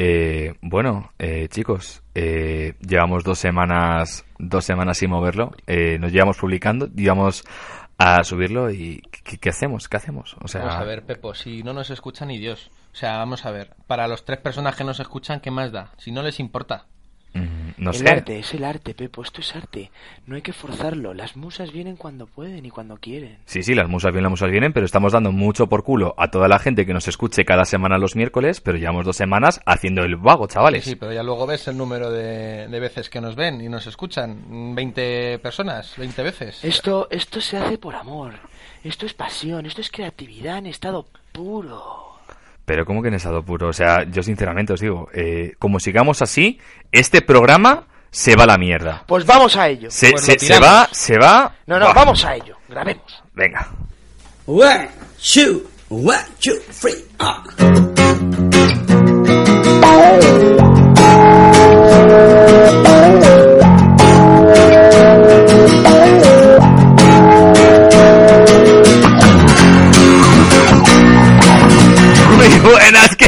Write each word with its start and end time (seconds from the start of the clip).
Eh, 0.00 0.54
bueno, 0.60 1.10
eh, 1.18 1.48
chicos, 1.48 2.04
eh, 2.14 2.74
llevamos 2.86 3.24
dos 3.24 3.36
semanas, 3.36 4.24
dos 4.38 4.64
semanas 4.64 4.96
sin 4.96 5.10
moverlo. 5.10 5.50
Eh, 5.66 5.98
nos 5.98 6.12
llevamos 6.12 6.36
publicando, 6.36 6.88
íbamos 6.96 7.42
a 7.98 8.22
subirlo 8.22 8.70
y 8.70 9.02
¿qué, 9.40 9.48
hacemos? 9.48 9.88
¿Qué 9.88 9.96
hacemos? 9.96 10.34
O 10.34 10.46
Vamos 10.56 10.74
a 10.76 10.84
ver, 10.84 11.04
Pepo, 11.04 11.34
si 11.34 11.64
no 11.64 11.72
nos 11.72 11.90
escucha 11.90 12.24
ni 12.24 12.38
Dios. 12.38 12.70
O 12.92 12.94
sea, 12.94 13.16
vamos 13.16 13.44
a 13.44 13.50
ver, 13.50 13.74
para 13.88 14.06
los 14.06 14.24
tres 14.24 14.38
personas 14.38 14.76
que 14.76 14.84
nos 14.84 15.00
escuchan, 15.00 15.40
¿qué 15.40 15.50
más 15.50 15.72
da? 15.72 15.90
Si 15.96 16.12
no 16.12 16.22
les 16.22 16.38
importa. 16.38 16.86
Mm, 17.34 17.70
no 17.78 17.90
el 17.90 17.96
sé. 17.96 18.08
arte, 18.08 18.38
es 18.38 18.54
el 18.54 18.64
arte, 18.64 18.94
Pepo, 18.94 19.22
esto 19.22 19.40
es 19.40 19.54
arte. 19.54 19.90
No 20.26 20.36
hay 20.36 20.42
que 20.42 20.52
forzarlo. 20.52 21.14
Las 21.14 21.36
musas 21.36 21.72
vienen 21.72 21.96
cuando 21.96 22.26
pueden 22.26 22.64
y 22.66 22.70
cuando 22.70 22.96
quieren. 22.96 23.38
Sí, 23.44 23.62
sí, 23.62 23.74
las 23.74 23.88
musas 23.88 24.12
bien, 24.12 24.22
las 24.22 24.30
musas 24.30 24.50
vienen, 24.50 24.72
pero 24.72 24.86
estamos 24.86 25.12
dando 25.12 25.32
mucho 25.32 25.68
por 25.68 25.84
culo 25.84 26.14
a 26.18 26.30
toda 26.30 26.48
la 26.48 26.58
gente 26.58 26.86
que 26.86 26.92
nos 26.94 27.08
escuche 27.08 27.44
cada 27.44 27.64
semana 27.64 27.98
los 27.98 28.16
miércoles, 28.16 28.60
pero 28.60 28.78
llevamos 28.78 29.04
dos 29.04 29.16
semanas 29.16 29.60
haciendo 29.66 30.02
el 30.02 30.16
vago, 30.16 30.46
chavales. 30.46 30.84
Sí, 30.84 30.96
pero 30.96 31.12
ya 31.12 31.22
luego 31.22 31.46
ves 31.46 31.68
el 31.68 31.76
número 31.76 32.10
de, 32.10 32.68
de 32.68 32.80
veces 32.80 33.08
que 33.10 33.20
nos 33.20 33.36
ven 33.36 33.60
y 33.60 33.68
nos 33.68 33.86
escuchan. 33.86 34.74
20 34.74 35.38
personas, 35.40 35.94
20 35.96 36.22
veces. 36.22 36.64
Esto, 36.64 37.08
esto 37.10 37.40
se 37.40 37.56
hace 37.58 37.78
por 37.78 37.94
amor. 37.94 38.34
Esto 38.84 39.06
es 39.06 39.14
pasión, 39.14 39.66
esto 39.66 39.80
es 39.80 39.90
creatividad 39.90 40.58
en 40.58 40.66
estado 40.66 41.06
puro. 41.32 42.07
Pero 42.68 42.84
como 42.84 43.00
que 43.00 43.08
en 43.08 43.14
estado 43.14 43.42
puro, 43.42 43.68
o 43.68 43.72
sea, 43.72 44.04
yo 44.04 44.22
sinceramente 44.22 44.74
os 44.74 44.80
digo, 44.80 45.08
eh, 45.14 45.54
como 45.58 45.80
sigamos 45.80 46.20
así, 46.20 46.60
este 46.92 47.22
programa 47.22 47.86
se 48.10 48.36
va 48.36 48.44
a 48.44 48.46
la 48.46 48.58
mierda. 48.58 49.04
Pues 49.06 49.24
vamos 49.24 49.56
a 49.56 49.68
ello. 49.68 49.90
Se, 49.90 50.10
Pues 50.10 50.24
se- 50.26 50.38
se 50.38 50.60
va, 50.60 50.86
se 50.92 51.16
va. 51.16 51.54
No, 51.66 51.78
no, 51.78 51.94
vamos 51.94 52.22
a 52.26 52.36
ello. 52.36 52.58
Grabemos. 52.68 53.22
Venga. 53.32 53.66
One, 54.44 54.88
two, 55.34 55.62
one, 55.88 56.18
two, 56.40 56.56
three, 56.78 57.04
ah. 57.18 57.42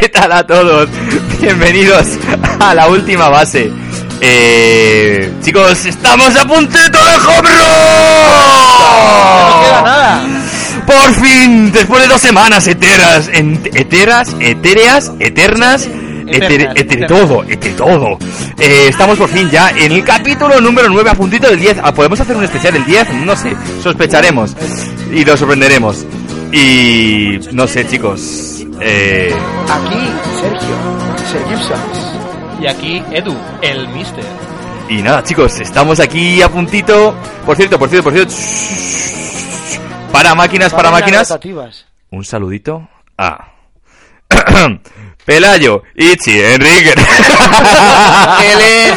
¿Qué 0.01 0.09
tal 0.09 0.33
a 0.33 0.47
todos? 0.47 0.89
Bienvenidos 1.41 2.06
a 2.59 2.75
la 2.75 2.89
última 2.89 3.29
base. 3.29 3.70
Eh, 4.20 5.33
chicos, 5.42 5.87
estamos 5.87 6.37
a 6.37 6.45
puntito 6.47 6.79
de 7.05 7.17
Hobro. 7.17 7.51
No 9.48 9.61
queda 9.62 9.83
nada. 9.83 10.23
Por 10.87 11.15
fin, 11.15 11.70
después 11.73 12.03
de 12.03 12.09
dos 12.09 12.20
semanas 12.20 12.67
eteras, 12.67 13.31
en- 13.33 13.61
eteras, 13.75 14.34
etéreas, 14.41 15.12
eternas, 15.20 15.89
etere 16.27 16.69
eternas. 16.75 17.09
todo, 17.09 17.45
etere 17.45 17.75
todo. 17.75 18.19
Eh, 18.59 18.87
estamos 18.89 19.17
por 19.19 19.29
fin 19.31 19.48
ya 19.51 19.70
en 19.70 19.92
el 19.92 20.05
capítulo 20.05 20.61
número 20.61 20.89
9, 20.91 21.11
a 21.11 21.14
puntito 21.14 21.48
del 21.48 21.61
10. 21.61 21.77
Ah, 21.83 21.95
¿Podemos 21.95 22.20
hacer 22.20 22.36
un 22.36 22.45
especial 22.45 22.74
del 22.74 22.85
10? 22.85 23.08
No 23.24 23.36
sé, 23.36 23.55
sospecharemos 23.83 24.57
y 25.13 25.24
lo 25.24 25.36
sorprenderemos. 25.36 26.05
Y 26.53 27.39
no 27.53 27.67
sé, 27.69 27.86
chicos. 27.86 28.60
Eh, 28.80 29.35
Aquí, 29.68 30.13
Sergio. 30.41 30.74
Sergio 31.30 31.58
Gibson. 31.58 31.80
Y 32.61 32.67
aquí, 32.67 33.02
Edu, 33.13 33.36
el 33.63 33.89
mister. 33.89 34.24
y 34.89 35.02
nada, 35.02 35.23
chicos, 35.23 35.61
estamos 35.61 36.01
aquí 36.01 36.41
a 36.42 36.48
puntito. 36.48 37.14
Por 37.46 37.57
cierto, 37.57 37.79
por 37.79 37.89
cierto, 37.89 38.05
por 38.05 38.13
cierto. 38.14 38.35
Para 40.13 40.35
máquinas, 40.35 40.73
para 40.73 40.91
máquinas. 40.91 41.33
un 42.11 42.24
saludito 42.24 42.89
a 43.17 43.48
Pelayo, 45.24 45.83
Ichi, 45.95 46.41
Enrique. 46.41 46.92
Él 48.45 48.61
es- 48.61 48.92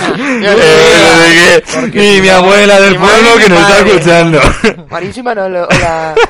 Enrique. 1.75 2.15
Y 2.17 2.21
mi 2.21 2.29
abuela 2.29 2.79
del 2.79 2.95
pueblo 2.95 3.35
que 3.37 3.49
nos 3.49 3.59
está 3.59 3.79
escuchando. 3.79 4.39
Marísima, 4.89 5.35
no, 5.35 5.47
lo- 5.49 5.67
hola. 5.67 6.15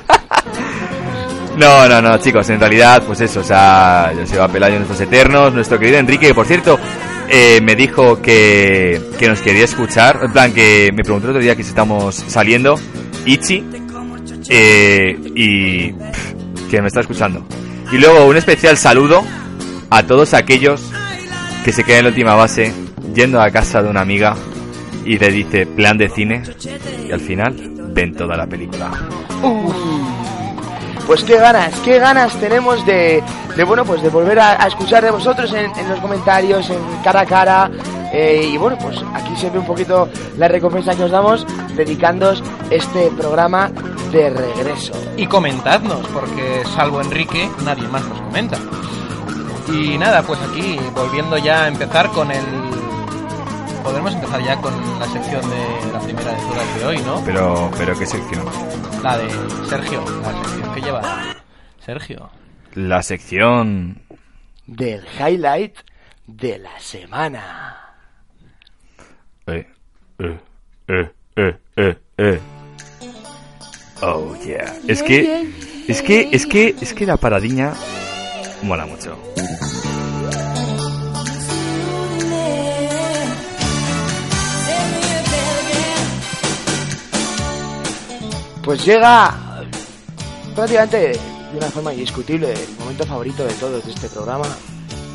No, 1.57 1.87
no, 1.87 2.01
no, 2.01 2.17
chicos, 2.17 2.49
en 2.49 2.59
realidad, 2.59 3.03
pues 3.05 3.21
eso, 3.21 3.41
o 3.41 3.43
sea, 3.43 4.11
se 4.25 4.37
va 4.37 4.47
Pelayo 4.47 4.77
nuestros 4.77 4.99
eternos, 5.01 5.53
nuestro 5.53 5.77
querido 5.77 5.99
Enrique, 5.99 6.27
que 6.27 6.33
por 6.33 6.47
cierto, 6.47 6.79
eh, 7.29 7.59
me 7.61 7.75
dijo 7.75 8.21
que, 8.21 8.99
que 9.19 9.27
nos 9.27 9.41
quería 9.41 9.65
escuchar, 9.65 10.19
en 10.23 10.31
plan, 10.31 10.51
que 10.51 10.89
me 10.93 11.03
preguntó 11.03 11.27
el 11.27 11.31
otro 11.31 11.43
día 11.43 11.55
que 11.55 11.63
si 11.63 11.69
estamos 11.69 12.15
saliendo, 12.15 12.75
Ichi, 13.25 13.63
eh, 14.49 15.17
y 15.35 15.93
que 16.69 16.81
me 16.81 16.87
está 16.87 17.01
escuchando. 17.01 17.45
Y 17.91 17.97
luego 17.97 18.25
un 18.25 18.37
especial 18.37 18.77
saludo 18.77 19.23
a 19.89 20.03
todos 20.03 20.33
aquellos 20.33 20.81
que 21.63 21.71
se 21.71 21.83
quedan 21.83 21.99
en 21.99 22.05
la 22.05 22.09
última 22.09 22.35
base 22.35 22.73
yendo 23.13 23.39
a 23.39 23.51
casa 23.51 23.83
de 23.83 23.89
una 23.89 24.01
amiga 24.01 24.35
y 25.05 25.17
le 25.17 25.29
dice 25.29 25.65
plan 25.65 25.97
de 25.97 26.09
cine 26.09 26.41
y 27.07 27.11
al 27.11 27.19
final 27.19 27.55
ven 27.93 28.15
toda 28.15 28.35
la 28.35 28.47
película. 28.47 28.91
Pues 31.07 31.23
qué 31.23 31.37
ganas, 31.37 31.73
qué 31.81 31.99
ganas 31.99 32.35
tenemos 32.39 32.85
de, 32.85 33.21
de 33.55 33.63
bueno, 33.63 33.83
pues 33.85 34.01
de 34.01 34.09
volver 34.09 34.39
a, 34.39 34.67
escuchar 34.67 35.03
de 35.03 35.11
vosotros 35.11 35.53
en, 35.53 35.71
los 35.89 35.99
comentarios, 35.99 36.69
en 36.69 36.79
cara 37.03 37.21
a 37.21 37.25
cara. 37.25 37.71
eh, 38.13 38.49
y 38.53 38.57
bueno, 38.57 38.77
pues 38.81 38.97
aquí 39.13 39.33
ve 39.49 39.59
un 39.59 39.65
poquito 39.65 40.07
la 40.37 40.47
recompensa 40.47 40.95
que 40.95 41.03
os 41.03 41.11
damos 41.11 41.45
dedicándoos 41.75 42.41
este 42.69 43.11
programa 43.11 43.69
de 44.11 44.29
regreso. 44.29 44.93
Y 45.17 45.27
comentadnos, 45.27 46.07
porque 46.13 46.63
salvo 46.75 47.01
Enrique, 47.01 47.49
nadie 47.65 47.87
más 47.87 48.05
nos 48.05 48.21
comenta. 48.21 48.57
Y 49.67 49.97
nada, 49.97 50.21
pues 50.21 50.39
aquí, 50.39 50.79
volviendo 50.95 51.37
ya 51.37 51.63
a 51.63 51.67
empezar 51.67 52.09
con 52.09 52.31
el... 52.31 52.72
Podremos 53.83 54.13
empezar 54.13 54.41
ya 54.43 54.55
con 54.61 54.99
la 54.99 55.07
sección 55.07 55.41
de 55.49 55.91
la 55.91 55.99
primera 55.99 56.31
de 56.31 56.41
todas 56.41 56.79
de 56.79 56.85
hoy, 56.85 56.97
¿no? 56.99 57.21
Pero, 57.25 57.71
pero 57.77 57.97
qué 57.99 58.05
sección. 58.05 58.45
La 59.03 59.17
de 59.17 59.29
Sergio, 59.67 60.03
la 60.21 60.43
sección 60.43 60.73
que 60.73 60.81
lleva 60.81 61.35
Sergio. 61.85 62.29
La 62.75 63.03
sección 63.03 64.01
Del 64.65 65.05
highlight 65.19 65.75
de 66.27 66.57
la 66.59 66.79
semana. 66.79 67.77
Eh, 69.47 69.67
eh, 70.19 70.39
eh, 70.87 71.11
eh, 71.35 71.57
eh, 71.75 71.97
eh. 72.17 72.39
Oh 74.01 74.35
yeah. 74.45 74.73
Es 74.87 75.03
que, 75.03 75.51
es 75.87 76.01
que, 76.01 76.29
es 76.31 76.45
que, 76.45 76.75
es 76.79 76.93
que 76.93 77.05
la 77.05 77.17
paradiña 77.17 77.73
mola 78.63 78.85
mucho. 78.85 79.17
Pues 88.63 88.85
llega 88.85 89.33
prácticamente 90.55 90.97
de 90.97 91.57
una 91.57 91.67
forma 91.69 91.93
indiscutible 91.93 92.53
el 92.53 92.75
momento 92.79 93.05
favorito 93.05 93.43
de 93.45 93.53
todos 93.53 93.85
de 93.85 93.91
este 93.91 94.07
programa, 94.09 94.45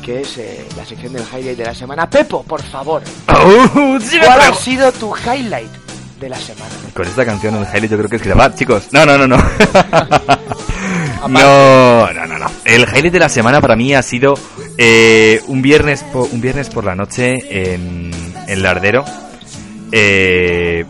que 0.03 0.21
es 0.21 0.37
eh, 0.37 0.65
la 0.77 0.85
sección 0.85 1.13
del 1.13 1.23
highlight 1.23 1.57
de 1.57 1.65
la 1.65 1.73
semana. 1.75 2.09
Pepo, 2.09 2.43
por 2.43 2.61
favor, 2.61 3.01
me 3.27 3.99
¿cuál 4.19 4.41
ha 4.41 4.53
sido 4.53 4.91
tu 4.91 5.13
highlight 5.15 5.71
de 6.19 6.29
la 6.29 6.37
semana? 6.37 6.69
Con 6.93 7.07
esta 7.07 7.25
canción 7.25 7.55
el 7.55 7.63
highlight 7.63 7.91
yo 7.91 7.97
creo 7.97 8.09
que 8.09 8.15
es 8.17 8.23
grabar, 8.23 8.53
chicos. 8.55 8.87
No, 8.91 9.05
no, 9.05 9.17
no, 9.17 9.27
no. 9.27 9.37
no, 11.27 12.13
no, 12.13 12.25
no, 12.27 12.37
no. 12.39 12.45
El 12.65 12.83
highlight 12.83 13.13
de 13.13 13.19
la 13.19 13.29
semana 13.29 13.59
para 13.61 13.75
mí 13.75 13.93
ha 13.95 14.01
sido 14.03 14.35
eh, 14.77 15.41
un 15.47 15.61
viernes 15.61 16.03
po- 16.03 16.29
un 16.31 16.39
viernes 16.41 16.69
por 16.69 16.83
la 16.83 16.95
noche 16.95 17.33
en, 17.73 18.11
en 18.47 18.63
Lardero. 18.63 19.03
Eh, 19.91 20.85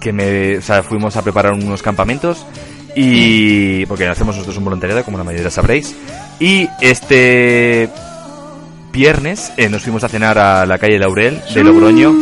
que 0.00 0.12
me, 0.12 0.58
o 0.58 0.62
sea, 0.62 0.82
fuimos 0.82 1.16
a 1.16 1.22
preparar 1.22 1.52
unos 1.52 1.82
campamentos 1.82 2.44
y 2.96 3.86
porque 3.86 4.08
hacemos 4.08 4.34
nosotros 4.34 4.56
un 4.56 4.64
voluntariado, 4.64 5.04
como 5.04 5.18
la 5.18 5.24
mayoría 5.24 5.50
sabréis. 5.50 5.94
Y 6.40 6.68
este 6.80 7.88
viernes 8.92 9.52
eh, 9.56 9.68
nos 9.68 9.82
fuimos 9.82 10.02
a 10.02 10.08
cenar 10.08 10.38
a 10.38 10.66
la 10.66 10.78
calle 10.78 10.98
Laurel 10.98 11.40
de 11.54 11.62
Logroño 11.62 12.12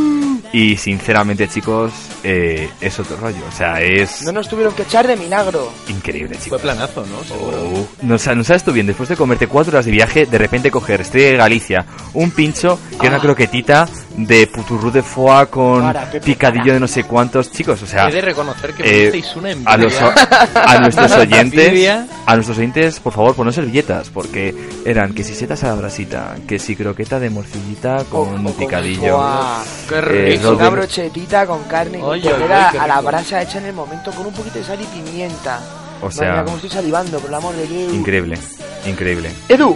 Y 0.52 0.76
sinceramente, 0.76 1.46
chicos, 1.48 1.92
eh, 2.24 2.70
es 2.80 2.98
otro 2.98 3.16
rollo. 3.18 3.36
O 3.48 3.52
sea, 3.52 3.80
es 3.82 4.22
No 4.22 4.32
nos 4.32 4.48
tuvieron 4.48 4.72
que 4.74 4.82
echar 4.82 5.06
de 5.06 5.14
milagro. 5.16 5.70
increíble, 5.88 6.34
Fue 6.36 6.44
chicos. 6.44 6.62
planazo, 6.62 7.04
¿no? 7.06 7.22
Seguro. 7.24 7.58
Oh, 7.74 7.86
no, 8.02 8.18
sa- 8.18 8.34
no 8.34 8.42
sabes 8.44 8.64
tú 8.64 8.72
bien, 8.72 8.86
después 8.86 9.08
de 9.10 9.16
comerte 9.16 9.46
cuatro 9.46 9.72
horas 9.72 9.84
de 9.84 9.92
viaje, 9.92 10.24
de 10.26 10.38
repente 10.38 10.70
coger 10.70 11.02
Estoy 11.02 11.20
de 11.22 11.36
Galicia, 11.36 11.84
un 12.14 12.30
pincho, 12.30 12.78
que 12.98 13.06
es 13.06 13.08
una 13.10 13.16
Ah. 13.18 13.20
croquetita 13.20 13.88
de 14.16 14.46
puturru 14.46 14.90
de 14.90 15.02
foie 15.02 15.46
con 15.48 15.82
Para, 15.82 16.06
Pepe, 16.10 16.20
picadillo 16.24 16.62
para. 16.64 16.74
de 16.74 16.80
no 16.80 16.88
sé 16.88 17.04
cuántos, 17.04 17.52
chicos, 17.52 17.82
o 17.82 17.86
sea, 17.86 18.08
He 18.08 18.12
de 18.12 18.20
reconocer 18.22 18.72
que 18.72 18.82
eh, 19.08 19.22
una 19.36 19.50
envidia. 19.50 19.70
a, 19.72 19.76
los, 19.76 19.94
a 20.00 20.78
nuestros 20.80 21.12
oyentes, 21.18 21.88
a 22.26 22.34
nuestros 22.34 22.58
oyentes, 22.58 23.00
por 23.00 23.12
favor, 23.12 23.34
ponos 23.36 23.54
servilletas, 23.54 24.08
porque 24.08 24.54
eran 24.84 25.12
que 25.14 25.22
si 25.24 25.34
setas 25.34 25.62
a 25.64 25.68
la 25.68 25.74
brasita, 25.74 26.36
que 26.48 26.58
si 26.58 26.74
croqueta 26.74 27.20
de 27.20 27.30
morcillita 27.30 28.04
con 28.10 28.46
O- 28.46 28.50
o 28.50 28.52
picadillo. 28.54 29.16
Buah. 29.18 29.62
Qué 29.88 29.98
Eh, 29.98 30.37
Robin- 30.42 30.60
Una 30.60 30.70
brochetita 30.70 31.46
con 31.46 31.62
carne 31.64 32.00
qué 32.22 32.78
a 32.78 32.86
la 32.86 33.00
brasa 33.00 33.42
hecha 33.42 33.58
en 33.58 33.66
el 33.66 33.72
momento 33.74 34.10
con 34.12 34.26
un 34.26 34.32
poquito 34.32 34.58
de 34.58 34.64
sal 34.64 34.78
y 34.80 34.84
pimienta. 34.86 35.60
O 36.02 36.10
sea, 36.10 36.32
mía, 36.34 36.44
cómo 36.44 36.56
estoy 36.56 36.70
salivando, 36.70 37.18
por 37.18 37.28
el 37.28 37.34
amor 37.34 37.54
de 37.56 37.66
Dios. 37.66 37.92
increíble, 37.92 38.38
increíble. 38.86 39.32
Edu, 39.48 39.74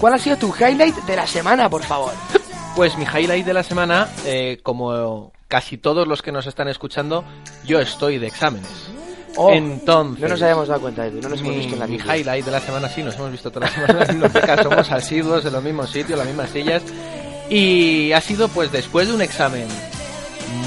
¿cuál 0.00 0.14
ha 0.14 0.18
sido 0.18 0.36
tu 0.36 0.54
highlight 0.58 0.96
de 1.04 1.16
la 1.16 1.26
semana, 1.26 1.68
por 1.68 1.82
favor? 1.82 2.12
Pues 2.76 2.96
mi 2.96 3.04
highlight 3.04 3.44
de 3.44 3.52
la 3.54 3.64
semana, 3.64 4.06
eh, 4.24 4.60
como 4.62 5.32
casi 5.48 5.78
todos 5.78 6.06
los 6.06 6.22
que 6.22 6.30
nos 6.30 6.46
están 6.46 6.68
escuchando, 6.68 7.24
yo 7.64 7.80
estoy 7.80 8.18
de 8.18 8.28
exámenes. 8.28 8.68
Oh, 9.36 9.50
Entonces, 9.52 10.22
no 10.22 10.28
nos 10.28 10.42
habíamos 10.42 10.68
dado 10.68 10.82
cuenta, 10.82 11.04
Edu, 11.04 11.20
no 11.20 11.28
nos 11.28 11.40
hemos 11.40 11.52
mi, 11.54 11.58
visto 11.58 11.74
en 11.74 11.80
la 11.80 11.86
mi 11.88 11.96
tele. 11.98 12.18
highlight 12.18 12.44
de 12.44 12.50
la 12.52 12.60
semana, 12.60 12.88
sí, 12.88 13.02
nos 13.02 13.16
hemos 13.16 13.32
visto 13.32 13.50
todas 13.50 13.70
las 13.76 13.86
semanas 13.88 14.08
biblioteca, 14.10 14.62
somos 14.62 14.92
asiduos 14.92 15.44
en 15.44 15.52
los 15.54 15.62
mismos 15.64 15.90
sitios, 15.90 16.16
las 16.18 16.28
mismas 16.28 16.50
sillas. 16.50 16.82
Y 17.50 18.12
ha 18.12 18.20
sido 18.20 18.46
pues 18.46 18.70
después 18.70 19.08
de 19.08 19.14
un 19.14 19.22
examen 19.22 19.66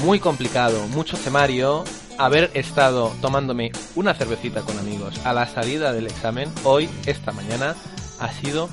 muy 0.04 0.18
complicado, 0.20 0.86
mucho 0.88 1.16
temario, 1.16 1.84
haber 2.18 2.50
estado 2.54 3.12
tomándome 3.20 3.72
una 3.94 4.14
cervecita 4.14 4.60
con 4.62 4.78
amigos 4.78 5.20
a 5.24 5.32
la 5.32 5.46
salida 5.46 5.92
del 5.92 6.06
examen, 6.06 6.50
hoy, 6.64 6.88
esta 7.06 7.32
mañana, 7.32 7.74
ha 8.20 8.32
sido 8.32 8.68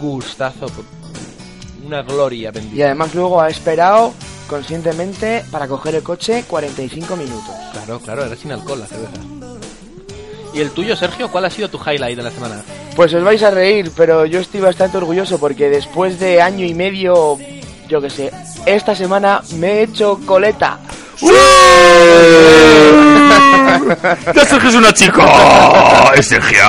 gustazo, 0.00 0.66
una 1.84 2.02
gloria 2.02 2.48
Y 2.48 2.52
bendita. 2.52 2.84
además 2.86 3.14
luego 3.14 3.40
ha 3.40 3.48
esperado 3.48 4.12
conscientemente 4.48 5.44
para 5.50 5.66
coger 5.68 5.94
el 5.96 6.02
coche 6.02 6.44
45 6.48 7.16
minutos. 7.16 7.54
Claro, 7.72 8.00
claro, 8.00 8.24
era 8.24 8.36
sin 8.36 8.52
alcohol 8.52 8.80
la 8.80 8.86
cerveza. 8.86 9.20
¿Y 10.54 10.60
el 10.60 10.70
tuyo, 10.70 10.94
Sergio? 10.96 11.30
¿Cuál 11.32 11.46
ha 11.46 11.50
sido 11.50 11.68
tu 11.68 11.78
highlight 11.78 12.16
de 12.16 12.22
la 12.22 12.30
semana? 12.30 12.62
Pues 12.94 13.12
os 13.12 13.24
vais 13.24 13.42
a 13.42 13.50
reír, 13.50 13.90
pero 13.96 14.24
yo 14.24 14.38
estoy 14.38 14.60
bastante 14.60 14.96
orgulloso 14.98 15.38
porque 15.38 15.68
después 15.68 16.20
de 16.20 16.40
año 16.40 16.64
y 16.64 16.74
medio, 16.74 17.36
yo 17.88 18.00
que 18.00 18.10
sé, 18.10 18.30
esta 18.66 18.94
semana 18.94 19.42
me 19.56 19.72
he 19.72 19.82
hecho 19.82 20.18
coleta. 20.26 20.78
¡Ya 24.34 24.44
Sergio 24.44 24.68
es 24.68 24.74
una 24.74 24.92
chica! 24.92 26.12
¡Es 26.14 26.26
Sergio! 26.26 26.64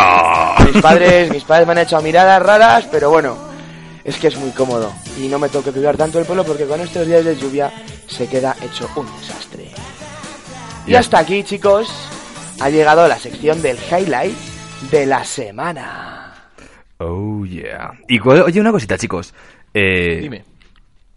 Mis 0.66 0.82
padres, 0.82 1.32
mis 1.32 1.44
padres 1.44 1.68
me 1.68 1.74
han 1.74 1.80
hecho 1.80 2.02
miradas 2.02 2.42
raras, 2.42 2.88
pero 2.92 3.10
bueno, 3.10 3.38
es 4.04 4.18
que 4.18 4.28
es 4.28 4.38
muy 4.38 4.52
cómodo 4.52 4.94
y 5.18 5.28
no 5.28 5.40
me 5.40 5.50
tengo 5.50 5.64
que 5.66 5.72
cuidar 5.72 5.98
tanto 5.98 6.20
el 6.20 6.26
pelo 6.26 6.44
porque 6.44 6.66
con 6.66 6.80
estos 6.80 7.08
días 7.08 7.26
de 7.26 7.36
lluvia 7.36 7.72
se 8.08 8.28
queda 8.28 8.56
hecho 8.62 8.90
un 8.96 9.08
desastre. 9.18 9.70
Y 10.88 10.96
hasta 10.96 11.20
aquí, 11.20 11.44
chicos, 11.44 11.90
ha 12.60 12.70
llegado 12.70 13.08
la 13.08 13.18
sección 13.18 13.62
del 13.62 13.78
highlight 13.78 14.36
de 14.92 15.06
la 15.06 15.24
semana. 15.24 16.52
Oh, 17.00 17.44
yeah. 17.46 17.92
Y 18.08 18.20
oye, 18.20 18.62
una 18.62 18.72
cosita, 18.72 18.98
chicos. 18.98 19.34
Eh, 19.74 20.20
Dime. 20.22 20.46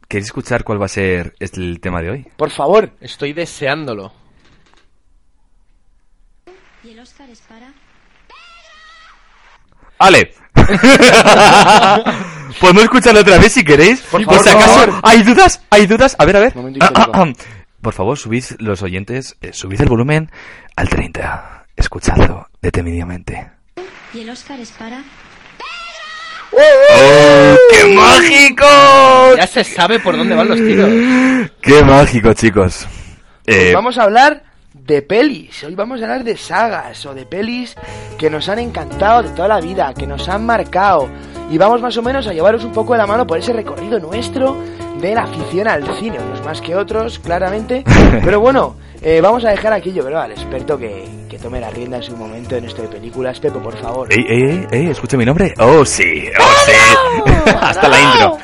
¿Queréis 0.09 0.27
escuchar 0.27 0.65
cuál 0.65 0.81
va 0.81 0.87
a 0.87 0.89
ser 0.89 1.35
el 1.39 1.81
tema 1.81 2.01
de 2.01 2.11
hoy? 2.11 2.27
Por 2.37 2.51
favor, 2.51 2.91
Estoy 3.01 3.33
deseándolo. 3.35 4.13
Y 6.83 6.91
el 6.93 7.01
Oscar 7.01 7.29
es 7.29 7.41
para... 7.43 7.71
¡Ale! 9.99 10.33
Podemos 12.61 12.85
escucharlo 12.85 13.21
otra 13.21 13.37
vez 13.39 13.53
si 13.53 13.65
queréis. 13.65 14.01
Por 14.03 14.25
Por 14.25 14.37
favor, 14.37 14.49
si 14.49 14.55
por 14.55 14.63
acaso, 14.63 14.79
favor. 14.87 15.01
¿hay 15.03 15.23
dudas? 15.23 15.61
¿Hay 15.71 15.87
dudas? 15.87 16.17
A 16.19 16.25
ver, 16.25 16.37
a 16.37 16.41
ver. 16.41 16.57
Momento 16.57 16.85
histórico. 16.85 17.43
Por 17.83 17.93
favor, 17.93 18.17
subid 18.17 18.45
los 18.59 18.83
oyentes, 18.83 19.37
eh, 19.43 19.53
subid 19.53 19.81
el 19.83 19.89
volumen 19.89 20.31
al 20.77 20.89
30. 20.89 21.67
Escuchadlo 21.77 22.49
detenidamente. 22.63 23.51
Y 24.15 24.21
el 24.21 24.31
Oscar 24.31 24.59
es 24.59 24.71
para... 24.73 25.03
¡Oh, 26.53 27.56
qué 27.71 27.95
mágico! 27.95 28.65
Ya 29.37 29.47
se 29.47 29.65
sabe 29.65 30.00
por 30.00 30.17
dónde 30.17 30.35
van 30.35 30.49
los 30.49 30.59
tiros. 30.59 30.89
¡Qué 31.61 31.83
mágico, 31.85 32.33
chicos! 32.33 32.87
Eh, 33.47 33.73
vamos 33.75 33.99
a 33.99 34.05
hablar 34.05 34.43
de 34.73 35.03
pelis. 35.03 35.65
Hoy 35.65 35.75
vamos 35.75 36.00
a 36.00 36.05
hablar 36.05 36.25
de 36.25 36.37
sagas 36.37 37.05
o 37.06 37.15
de 37.15 37.27
pelis 37.27 37.77
que 38.19 38.31
nos 38.31 38.49
han 38.49 38.59
encantado 38.59 39.23
de 39.23 39.31
toda 39.31 39.49
la 39.49 39.61
vida, 39.61 39.93
que 39.95 40.06
nos 40.06 40.29
han 40.29 40.45
marcado. 40.47 41.09
Y 41.50 41.59
vamos 41.59 41.81
más 41.81 41.97
o 41.97 42.03
menos 42.03 42.27
a 42.27 42.33
llevaros 42.33 42.65
un 42.65 42.73
poco 42.73 42.93
de 42.93 42.99
la 42.99 43.06
mano 43.06 43.27
por 43.27 43.39
ese 43.39 43.53
recorrido 43.53 43.99
nuestro 43.99 44.56
de 45.00 45.15
la 45.15 45.23
afición 45.23 45.69
al 45.69 45.85
cine. 45.99 46.19
Unos 46.19 46.45
más 46.45 46.61
que 46.61 46.75
otros, 46.75 47.19
claramente. 47.19 47.85
Pero 48.25 48.41
bueno, 48.41 48.77
eh, 49.00 49.21
vamos 49.21 49.45
a 49.45 49.50
dejar 49.50 49.73
aquí 49.73 49.93
yo 49.93 50.05
creo 50.05 50.21
al 50.21 50.33
experto 50.33 50.79
que, 50.79 51.05
que 51.29 51.39
tome 51.39 51.61
la 51.61 51.71
rienda 51.71 51.99
en 51.99 52.03
su 52.03 52.17
momento 52.17 52.56
en 52.56 52.65
esto 52.65 52.83
de 52.83 52.89
películas. 52.89 53.39
Pepo, 53.41 53.61
por 53.61 53.77
favor. 53.77 54.12
¡Ey, 54.12 54.25
ey, 54.29 54.43
ey! 54.43 54.67
ey, 54.71 54.87
¿Escucha 54.89 55.17
mi 55.17 55.25
nombre? 55.25 55.55
¡Oh, 55.59 55.85
sí! 55.85 56.29
¡Oh, 56.39 56.55
sí! 56.67 57.43
Hasta 57.61 57.89
la 57.89 58.00
intro. 58.00 58.39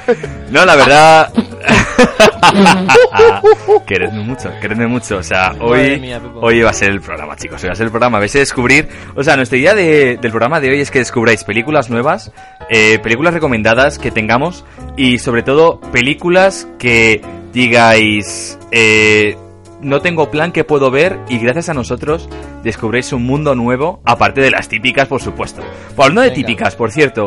No, 0.51 0.65
la 0.65 0.77
verdad... 0.77 1.33
queredme 3.87 4.21
mucho, 4.23 4.51
queredme 4.61 4.87
mucho. 4.87 5.19
O 5.19 5.23
sea, 5.23 5.55
hoy, 5.61 6.01
mía, 6.01 6.21
hoy 6.41 6.61
va 6.63 6.71
a 6.71 6.75
ser 6.75 6.91
el 6.91 7.01
programa, 7.01 7.37
chicos. 7.37 7.63
Hoy 7.63 7.69
va 7.69 7.73
a 7.73 7.77
ser 7.77 7.87
el 7.87 7.91
programa. 7.91 8.19
Vais 8.19 8.35
a 8.35 8.39
descubrir... 8.39 8.89
O 9.15 9.23
sea, 9.23 9.37
nuestra 9.37 9.59
idea 9.59 9.75
de- 9.75 10.17
del 10.21 10.31
programa 10.31 10.61
de 10.61 10.71
hoy 10.71 10.81
es 10.81 10.91
que 10.91 10.99
descubráis 10.99 11.45
películas 11.45 11.91
nuevas, 11.91 12.33
eh, 12.71 12.99
películas 13.01 13.35
recomendadas 13.35 13.99
que 13.99 14.11
tengamos 14.11 14.65
y 14.97 15.19
sobre 15.19 15.43
todo 15.43 15.81
películas 15.81 16.69
que 16.79 17.21
digáis... 17.53 18.59
Eh, 18.71 19.37
no 19.81 20.01
tengo 20.01 20.31
plan 20.31 20.51
que 20.51 20.65
puedo 20.65 20.91
ver 20.91 21.19
y 21.29 21.39
gracias 21.39 21.69
a 21.69 21.75
nosotros 21.75 22.27
descubréis 22.63 23.13
un 23.13 23.25
mundo 23.25 23.55
nuevo, 23.55 24.01
aparte 24.07 24.41
de 24.41 24.51
las 24.51 24.67
típicas, 24.69 25.09
por 25.09 25.21
supuesto. 25.21 25.61
Por 25.95 26.15
no 26.15 26.23
de 26.23 26.31
típicas, 26.31 26.75
por 26.75 26.91
cierto, 26.91 27.27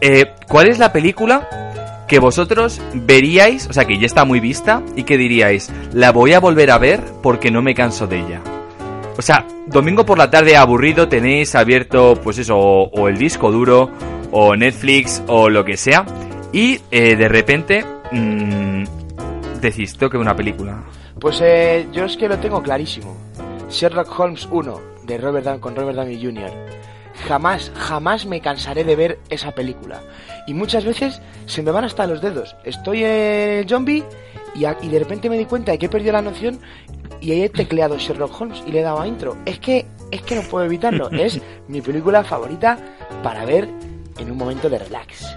eh, 0.00 0.32
¿cuál 0.48 0.68
es 0.68 0.78
la 0.78 0.92
película 0.94 1.69
que 2.10 2.18
vosotros 2.18 2.82
veríais, 2.92 3.68
o 3.68 3.72
sea, 3.72 3.84
que 3.84 3.96
ya 3.96 4.04
está 4.04 4.24
muy 4.24 4.40
vista 4.40 4.82
y 4.96 5.04
que 5.04 5.16
diríais, 5.16 5.72
la 5.94 6.10
voy 6.10 6.32
a 6.32 6.40
volver 6.40 6.72
a 6.72 6.78
ver 6.78 7.00
porque 7.22 7.52
no 7.52 7.62
me 7.62 7.72
canso 7.72 8.08
de 8.08 8.18
ella? 8.18 8.40
O 9.16 9.22
sea, 9.22 9.46
domingo 9.68 10.04
por 10.04 10.18
la 10.18 10.28
tarde 10.28 10.56
aburrido 10.56 11.08
tenéis 11.08 11.54
abierto, 11.54 12.18
pues 12.20 12.38
eso, 12.38 12.58
o, 12.58 13.06
el 13.06 13.16
disco 13.16 13.52
duro, 13.52 13.90
o 14.32 14.56
Netflix, 14.56 15.22
o 15.28 15.48
lo 15.48 15.64
que 15.64 15.76
sea, 15.76 16.04
y 16.52 16.80
eh, 16.90 17.14
de 17.14 17.28
repente 17.28 17.84
mm, 18.10 18.82
decís, 19.60 19.96
que 19.96 20.18
una 20.18 20.34
película. 20.34 20.82
Pues 21.20 21.40
eh, 21.44 21.86
yo 21.92 22.06
es 22.06 22.16
que 22.16 22.28
lo 22.28 22.38
tengo 22.38 22.60
clarísimo. 22.60 23.16
Sherlock 23.70 24.18
Holmes 24.18 24.48
1 24.50 24.80
de 25.04 25.16
Robert 25.16 25.44
Downey 25.44 25.60
con 25.60 25.76
Robert 25.76 25.96
Downey 25.96 26.20
Jr. 26.20 26.50
Jamás, 27.26 27.72
jamás 27.74 28.26
me 28.26 28.40
cansaré 28.40 28.84
de 28.84 28.96
ver 28.96 29.18
esa 29.28 29.52
película. 29.52 30.00
Y 30.46 30.54
muchas 30.54 30.84
veces 30.84 31.20
se 31.46 31.62
me 31.62 31.70
van 31.70 31.84
hasta 31.84 32.06
los 32.06 32.20
dedos. 32.20 32.56
Estoy 32.64 33.04
en 33.04 33.10
el 33.60 33.68
zombie 33.68 34.04
y, 34.54 34.64
y 34.66 34.88
de 34.88 34.98
repente 34.98 35.30
me 35.30 35.38
di 35.38 35.44
cuenta 35.44 35.72
de 35.72 35.78
que 35.78 35.86
he 35.86 35.90
perdido 35.90 36.12
la 36.12 36.22
noción 36.22 36.60
y 37.20 37.32
he 37.32 37.48
tecleado 37.48 37.98
Sherlock 37.98 38.40
Holmes 38.40 38.62
y 38.66 38.72
le 38.72 38.80
he 38.80 38.82
dado 38.82 39.00
a 39.00 39.06
intro. 39.06 39.36
Es 39.44 39.58
que, 39.58 39.86
es 40.10 40.22
que 40.22 40.36
no 40.36 40.42
puedo 40.42 40.64
evitarlo. 40.64 41.10
Es 41.12 41.40
mi 41.68 41.80
película 41.80 42.24
favorita 42.24 42.78
para 43.22 43.44
ver 43.44 43.68
en 44.18 44.30
un 44.30 44.36
momento 44.36 44.68
de 44.68 44.78
relax. 44.78 45.36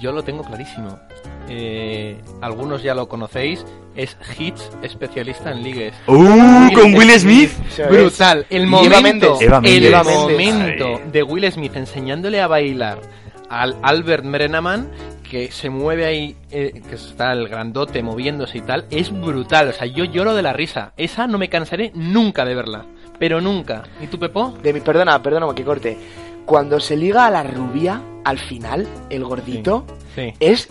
Yo 0.00 0.12
lo 0.12 0.22
tengo 0.22 0.42
clarísimo. 0.42 0.98
Eh, 1.48 2.16
algunos 2.40 2.82
ya 2.82 2.94
lo 2.94 3.08
conocéis. 3.08 3.64
Es 3.94 4.16
Hitch, 4.38 4.60
especialista 4.82 5.50
en 5.52 5.62
ligues. 5.62 5.94
¡Uh! 6.06 6.68
Con 6.74 6.94
Will 6.94 7.10
Smith. 7.18 7.50
Brutal. 7.90 8.46
El 8.50 8.66
momento, 8.66 9.38
el 9.40 9.90
momento 9.90 11.00
de 11.10 11.22
Will 11.22 11.50
Smith 11.50 11.76
enseñándole 11.76 12.40
a 12.40 12.46
bailar 12.46 13.00
al 13.48 13.76
Albert 13.82 14.24
Brennaman 14.26 14.90
que 15.30 15.50
se 15.50 15.70
mueve 15.70 16.04
ahí, 16.04 16.36
eh, 16.50 16.82
que 16.88 16.94
está 16.94 17.32
el 17.32 17.48
grandote 17.48 18.02
moviéndose 18.02 18.58
y 18.58 18.60
tal, 18.60 18.84
es 18.90 19.10
brutal. 19.10 19.68
O 19.68 19.72
sea, 19.72 19.86
yo 19.86 20.04
lloro 20.04 20.34
de 20.34 20.42
la 20.42 20.52
risa. 20.52 20.92
Esa 20.96 21.26
no 21.26 21.38
me 21.38 21.48
cansaré 21.48 21.90
nunca 21.94 22.44
de 22.44 22.54
verla. 22.54 22.84
Pero 23.18 23.40
nunca. 23.40 23.82
¿Y 24.00 24.06
tú, 24.08 24.18
Pepo? 24.18 24.54
De 24.62 24.72
mi, 24.72 24.80
perdona, 24.80 25.20
perdona 25.22 25.52
que 25.54 25.64
corte. 25.64 25.96
Cuando 26.44 26.78
se 26.78 26.96
liga 26.96 27.26
a 27.26 27.30
la 27.30 27.42
rubia, 27.42 28.00
al 28.24 28.38
final, 28.38 28.86
el 29.10 29.24
gordito, 29.24 29.84
Sí. 30.14 30.32
es 30.38 30.68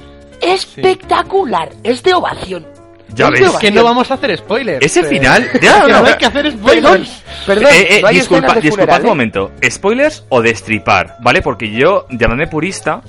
espectacular. 0.53 1.69
Es 1.83 2.03
de 2.03 2.13
ovación. 2.13 2.65
Ya 3.13 3.25
Es 3.27 3.31
ves. 3.31 3.41
Ovación. 3.49 3.61
que 3.61 3.71
no 3.71 3.83
vamos 3.83 4.11
a 4.11 4.15
hacer 4.15 4.37
spoilers. 4.37 4.85
Ese 4.85 5.01
Eh, 5.01 5.03
final. 5.05 5.49
que 5.51 5.59
Ya, 5.59 5.79
no 5.87 6.01
no. 6.01 6.05
hay 6.07 6.15
que 6.15 6.25
hacer 6.25 6.51
spoilers. 6.51 7.23
perdón. 7.45 7.65
Eh, 7.71 7.87
eh, 7.97 8.01
no 8.01 8.07
hay 8.07 8.15
disculpa, 8.15 8.47
escenas 8.47 8.55
de 8.55 8.61
disculpad 8.61 8.71
funeral, 8.85 9.01
un 9.01 9.05
¿eh? 9.05 9.09
momento. 9.09 9.51
¿Spoilers 9.69 10.25
o 10.29 10.41
destripar? 10.41 11.17
¿Vale? 11.21 11.41
Porque 11.41 11.71
yo, 11.71 12.07
llamadme 12.09 12.47
purista, 12.47 13.01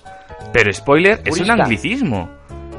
pero 0.53 0.73
spoiler 0.73 1.21
es 1.25 1.41
un 1.41 1.51
anglicismo. 1.51 2.31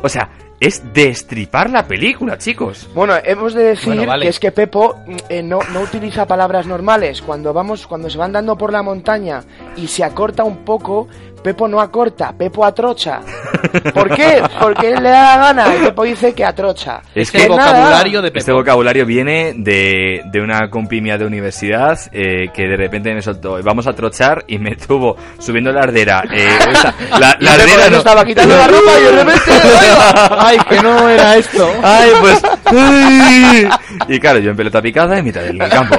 O 0.03 0.09
sea, 0.09 0.29
es 0.59 0.81
destripar 0.93 1.69
la 1.69 1.87
película, 1.87 2.37
chicos. 2.37 2.87
Bueno, 2.95 3.13
hemos 3.23 3.53
de 3.53 3.63
decir 3.63 3.87
Bueno, 3.87 4.05
vale. 4.05 4.23
que 4.23 4.29
es 4.29 4.39
que 4.39 4.51
Pepo 4.51 4.95
eh, 5.29 5.43
no, 5.43 5.59
no 5.73 5.81
utiliza 5.81 6.25
palabras 6.27 6.65
normales. 6.65 7.21
Cuando 7.21 7.51
vamos, 7.53 7.85
cuando 7.87 8.09
se 8.09 8.17
van 8.17 8.31
dando 8.31 8.57
por 8.57 8.71
la 8.71 8.81
montaña 8.83 9.43
y 9.75 9.87
se 9.87 10.03
acorta 10.03 10.43
un 10.43 10.57
poco, 10.65 11.07
Pepo 11.47 11.65
no 11.65 11.79
acorta, 11.79 12.33
Pepo 12.37 12.65
atrocha. 12.65 13.21
¿Por 13.93 14.13
qué? 14.13 14.43
Porque 14.59 14.89
él 14.89 15.01
le 15.01 15.09
da 15.09 15.37
la 15.37 15.53
gana. 15.53 15.75
Y 15.77 15.85
Pepo 15.85 16.03
dice 16.03 16.33
que 16.33 16.43
atrocha. 16.43 16.99
Es 17.15 17.33
el 17.33 17.41
que 17.43 17.47
nada. 17.47 17.71
vocabulario 17.71 18.21
de 18.21 18.27
Pepo. 18.31 18.39
Este 18.39 18.51
vocabulario 18.51 19.05
viene 19.05 19.53
de, 19.55 20.23
de 20.25 20.41
una 20.41 20.69
compimia 20.69 21.17
de 21.17 21.25
universidad 21.25 21.97
eh, 22.11 22.49
que 22.53 22.63
de 22.63 22.75
repente 22.75 23.13
me 23.13 23.21
soltó, 23.21 23.63
vamos 23.63 23.87
a 23.87 23.93
trochar 23.93 24.43
y 24.49 24.59
me 24.59 24.75
tuvo 24.75 25.15
subiendo 25.39 25.71
la 25.71 25.83
ardera. 25.83 26.21
eh, 26.33 26.49
esa- 26.69 26.93
la, 27.17 27.37
la 27.39 27.53
ardera 27.53 27.83
se 27.85 27.91
no- 27.91 27.97
estaba 27.99 28.25
quitando 28.25 28.53
la 28.57 28.67
ropa 28.67 28.91
y 28.99 29.03
de 29.03 29.11
repente... 29.23 29.51
Ay, 30.37 30.57
que 30.67 30.81
no 30.81 31.07
era 31.09 31.37
esto. 31.37 31.71
Ay, 31.81 32.11
pues. 32.19 32.41
ay. 32.65 33.69
Y 34.09 34.19
claro, 34.19 34.39
yo 34.39 34.51
en 34.51 34.57
pelota 34.57 34.81
picada 34.81 35.17
en 35.17 35.23
mitad 35.23 35.41
del 35.43 35.57
campo. 35.59 35.95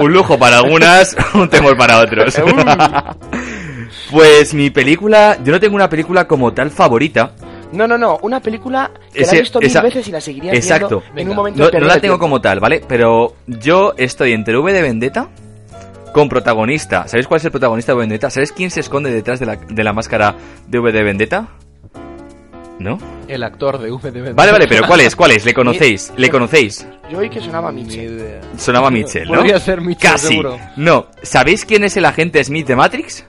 Un 0.00 0.12
lujo 0.12 0.38
para 0.38 0.58
algunas, 0.58 1.16
un 1.32 1.48
temor 1.48 1.78
para 1.78 2.00
otros. 2.00 2.34
Pues 4.10 4.54
mi 4.54 4.70
película, 4.70 5.38
yo 5.42 5.52
no 5.52 5.60
tengo 5.60 5.74
una 5.76 5.88
película 5.88 6.26
como 6.26 6.52
tal 6.52 6.70
favorita. 6.70 7.32
No, 7.72 7.88
no, 7.88 7.98
no. 7.98 8.18
Una 8.22 8.40
película 8.40 8.90
que 9.12 9.22
la 9.22 9.32
he 9.32 9.40
visto 9.40 9.58
mil 9.58 9.66
esa- 9.68 9.82
veces 9.82 10.06
y 10.06 10.12
la 10.12 10.20
seguiría 10.20 10.52
Exacto. 10.52 11.00
viendo 11.00 11.08
en 11.08 11.14
Venga. 11.16 11.30
un 11.30 11.36
momento 11.36 11.58
No, 11.64 11.70
de 11.70 11.80
no 11.80 11.86
la 11.86 11.94
tengo 11.94 12.00
tiempo. 12.02 12.18
como 12.18 12.40
tal, 12.40 12.60
¿vale? 12.60 12.82
Pero 12.86 13.34
yo 13.46 13.94
estoy 13.96 14.32
entre 14.32 14.56
V 14.56 14.72
de 14.72 14.82
Vendetta 14.82 15.28
con 16.12 16.28
protagonista. 16.28 17.08
¿Sabéis 17.08 17.26
cuál 17.26 17.38
es 17.38 17.44
el 17.46 17.50
protagonista 17.50 17.90
de 17.92 17.96
V 17.96 18.02
de 18.02 18.08
Vendetta? 18.08 18.30
¿Sabéis 18.30 18.52
quién 18.52 18.70
se 18.70 18.80
esconde 18.80 19.10
detrás 19.10 19.40
de 19.40 19.46
la, 19.46 19.56
de 19.56 19.82
la 19.84 19.92
máscara 19.92 20.36
de 20.68 20.78
V 20.78 20.92
de 20.92 21.02
Vendetta? 21.02 21.48
¿No? 22.78 22.98
El 23.28 23.42
actor 23.42 23.78
de 23.78 23.90
VDB. 23.90 24.34
Vale, 24.34 24.52
vale, 24.52 24.66
pero 24.68 24.86
¿cuál 24.86 25.00
es? 25.00 25.14
¿Cuál 25.16 25.30
es? 25.32 25.44
¿Le 25.44 25.54
conocéis? 25.54 26.12
¿Le 26.16 26.28
conocéis? 26.28 26.86
Yo 27.10 27.18
oí 27.18 27.30
que 27.30 27.40
sonaba 27.40 27.72
Mitchell. 27.72 28.40
Sonaba 28.56 28.90
Mitchell, 28.90 29.26
¿no? 29.28 29.34
Podría 29.38 29.58
ser 29.58 29.80
Mitchell, 29.80 30.10
Casi. 30.12 30.26
seguro. 30.28 30.58
No. 30.76 31.06
¿Sabéis 31.22 31.64
quién 31.64 31.84
es 31.84 31.96
el 31.96 32.04
agente 32.04 32.42
Smith 32.44 32.66
de 32.66 32.76
Matrix? 32.76 33.24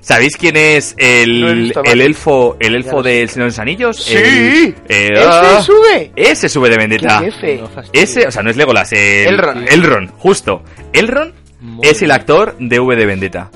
¿Sabéis 0.00 0.36
quién 0.36 0.56
es 0.56 0.94
el, 0.96 1.72
el 1.84 2.00
elfo 2.00 2.56
el 2.60 2.74
elfo 2.76 3.02
del 3.02 3.28
Señor 3.28 3.46
de 3.46 3.50
los 3.50 3.58
Anillos? 3.58 3.96
¡Sí! 4.02 4.14
El- 4.14 4.74
el- 4.88 5.12
¡Ese 5.12 5.24
ah, 5.26 5.62
sube! 5.62 6.12
Ese 6.16 6.48
sube 6.48 6.70
de 6.70 6.76
Vendetta. 6.76 7.20
¡Qué 7.20 7.30
jefe! 7.32 7.56
No 7.60 7.68
fastidies. 7.68 8.10
Ese, 8.10 8.26
o 8.26 8.30
sea, 8.30 8.42
no 8.42 8.50
es 8.50 8.56
Legolas, 8.56 8.92
el, 8.92 9.26
Elrond. 9.34 9.68
Elrond, 9.68 10.10
justo. 10.18 10.62
Elrond 10.92 11.34
Muy 11.60 11.86
es 11.86 12.00
el 12.02 12.10
actor 12.12 12.56
de 12.58 12.78
V 12.80 12.96
de 12.96 13.06
Vendetta. 13.06 13.50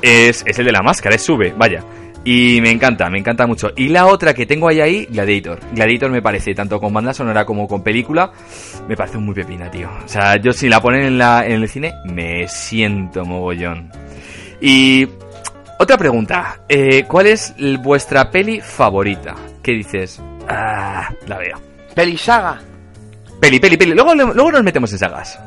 Es, 0.00 0.44
es 0.46 0.58
el 0.58 0.64
de 0.66 0.72
la 0.72 0.82
máscara, 0.82 1.14
es 1.16 1.22
Sube, 1.22 1.52
vaya. 1.56 1.82
Y 2.24 2.60
me 2.62 2.70
encanta, 2.70 3.10
me 3.10 3.18
encanta 3.18 3.48
mucho. 3.48 3.72
Y 3.76 3.88
la 3.88 4.06
otra 4.06 4.32
que 4.32 4.46
tengo 4.46 4.68
ahí 4.68 4.80
ahí, 4.80 5.06
Gladiator. 5.10 5.58
Gladiator 5.72 6.10
me 6.10 6.22
parece, 6.22 6.54
tanto 6.54 6.78
con 6.78 6.92
banda 6.94 7.12
sonora 7.12 7.44
como 7.44 7.66
con 7.66 7.82
película, 7.82 8.30
me 8.88 8.96
parece 8.96 9.18
muy 9.18 9.34
pepina, 9.34 9.68
tío. 9.70 9.90
O 10.04 10.08
sea, 10.08 10.36
yo 10.36 10.52
si 10.52 10.68
la 10.68 10.80
ponen 10.80 11.02
en, 11.02 11.18
la, 11.18 11.44
en 11.44 11.60
el 11.60 11.68
cine, 11.68 11.92
me 12.04 12.46
siento 12.46 13.24
mogollón. 13.24 13.90
Y 14.60 15.08
otra 15.82 15.96
pregunta. 15.98 16.60
eh, 16.68 17.04
¿Cuál 17.04 17.26
es 17.26 17.54
vuestra 17.82 18.30
peli 18.30 18.60
favorita? 18.60 19.34
¿Qué 19.62 19.72
dices? 19.72 20.20
Ah, 20.48 21.08
la 21.26 21.38
veo. 21.38 21.60
Pelisaga. 21.94 22.60
Peli, 23.40 23.58
peli, 23.60 23.76
peli. 23.76 23.94
Luego, 23.94 24.14
luego 24.14 24.52
nos 24.52 24.62
metemos 24.62 24.92
en 24.92 24.98
sagas. 24.98 25.38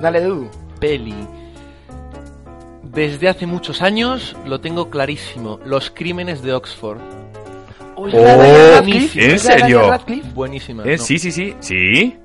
Dale, 0.00 0.20
Du. 0.20 0.50
Peli. 0.78 1.14
Desde 2.82 3.28
hace 3.28 3.46
muchos 3.46 3.82
años 3.82 4.36
lo 4.46 4.60
tengo 4.60 4.90
clarísimo. 4.90 5.58
Los 5.64 5.90
crímenes 5.90 6.42
de 6.42 6.52
Oxford. 6.52 6.98
Oh, 7.96 8.06
¿es 8.08 8.14
Oh? 8.14 8.18
¿en 8.84 9.30
¿Es 9.30 9.44
la 9.44 9.54
de 9.54 9.60
serio? 9.60 10.00
Buenísima. 10.34 10.84
Eh, 10.84 10.96
no. 10.98 11.02
Sí, 11.02 11.18
sí, 11.18 11.32
sí. 11.32 11.54
Sí. 11.60 12.16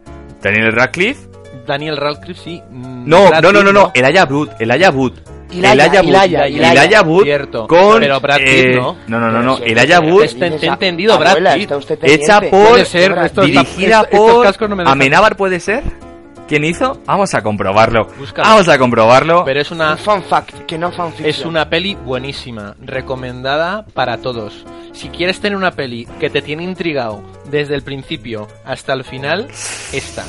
Daniel 0.42 0.72
Radcliffe. 0.74 1.28
Daniel 1.66 1.98
Radcliffe, 1.98 2.42
sí. 2.44 2.62
Mm, 2.70 3.08
No, 3.08 3.30
no, 3.42 3.52
no, 3.52 3.64
no, 3.64 3.72
no. 3.72 3.92
Elijah 3.94 4.26
Wood. 4.26 4.50
Elijah 4.60 4.92
Wood. 4.92 5.14
Ilaya, 5.14 5.20
Elijah 5.20 5.39
Wood. 6.02 6.10
Ilaya, 6.10 6.48
Ilaya. 6.48 7.02
Wood 7.02 7.24
Cierto. 7.24 7.68
con... 7.68 8.00
Pero 8.00 8.20
Brad 8.20 8.38
Pitt, 8.38 8.48
eh, 8.48 8.76
¿no? 8.76 8.98
No, 9.08 9.20
no, 9.20 9.32
no, 9.32 9.42
no. 9.42 9.58
Te 9.58 10.46
he 10.46 10.56
esa- 10.56 10.74
entendido, 10.74 11.18
Brad 11.18 11.38
Pitt. 11.56 11.64
está 11.64 11.78
usted 11.78 12.00
hecha 12.04 12.40
por... 12.42 12.50
Puede 12.70 12.86
ser, 12.86 13.12
esto 13.12 13.26
está- 13.26 13.42
dirigida 13.44 14.04
por... 14.04 14.70
no. 14.70 14.90
Amenábar, 14.90 15.36
¿puede 15.36 15.60
ser? 15.60 15.84
¿Quién 16.48 16.66
hizo? 16.66 17.00
Vamos 17.06 17.34
a 17.36 17.44
comprobarlo. 17.44 18.08
Búscalo. 18.18 18.48
Vamos 18.50 18.68
a 18.70 18.78
comprobarlo. 18.80 19.44
Pero 19.46 19.62
es 19.62 19.70
una 19.70 19.92
Un 19.92 19.98
fun 20.00 20.24
fact, 20.24 20.66
que 20.66 20.80
no 20.80 20.92
fanfiction. 20.92 21.30
Es 21.30 21.46
una 21.46 21.70
peli 21.70 21.94
buenísima, 21.96 22.76
recomendada 22.84 23.86
para 23.94 24.18
todos. 24.18 24.66
Si 24.92 25.10
quieres 25.10 25.40
tener 25.40 25.56
una 25.56 25.72
peli 25.72 26.08
que 26.20 26.32
te 26.32 26.42
tiene 26.42 26.64
intrigado 26.64 27.22
desde 27.52 27.76
el 27.76 27.84
principio 27.84 28.48
hasta 28.66 28.94
el 28.94 29.04
final, 29.04 29.48
esta. 29.94 30.24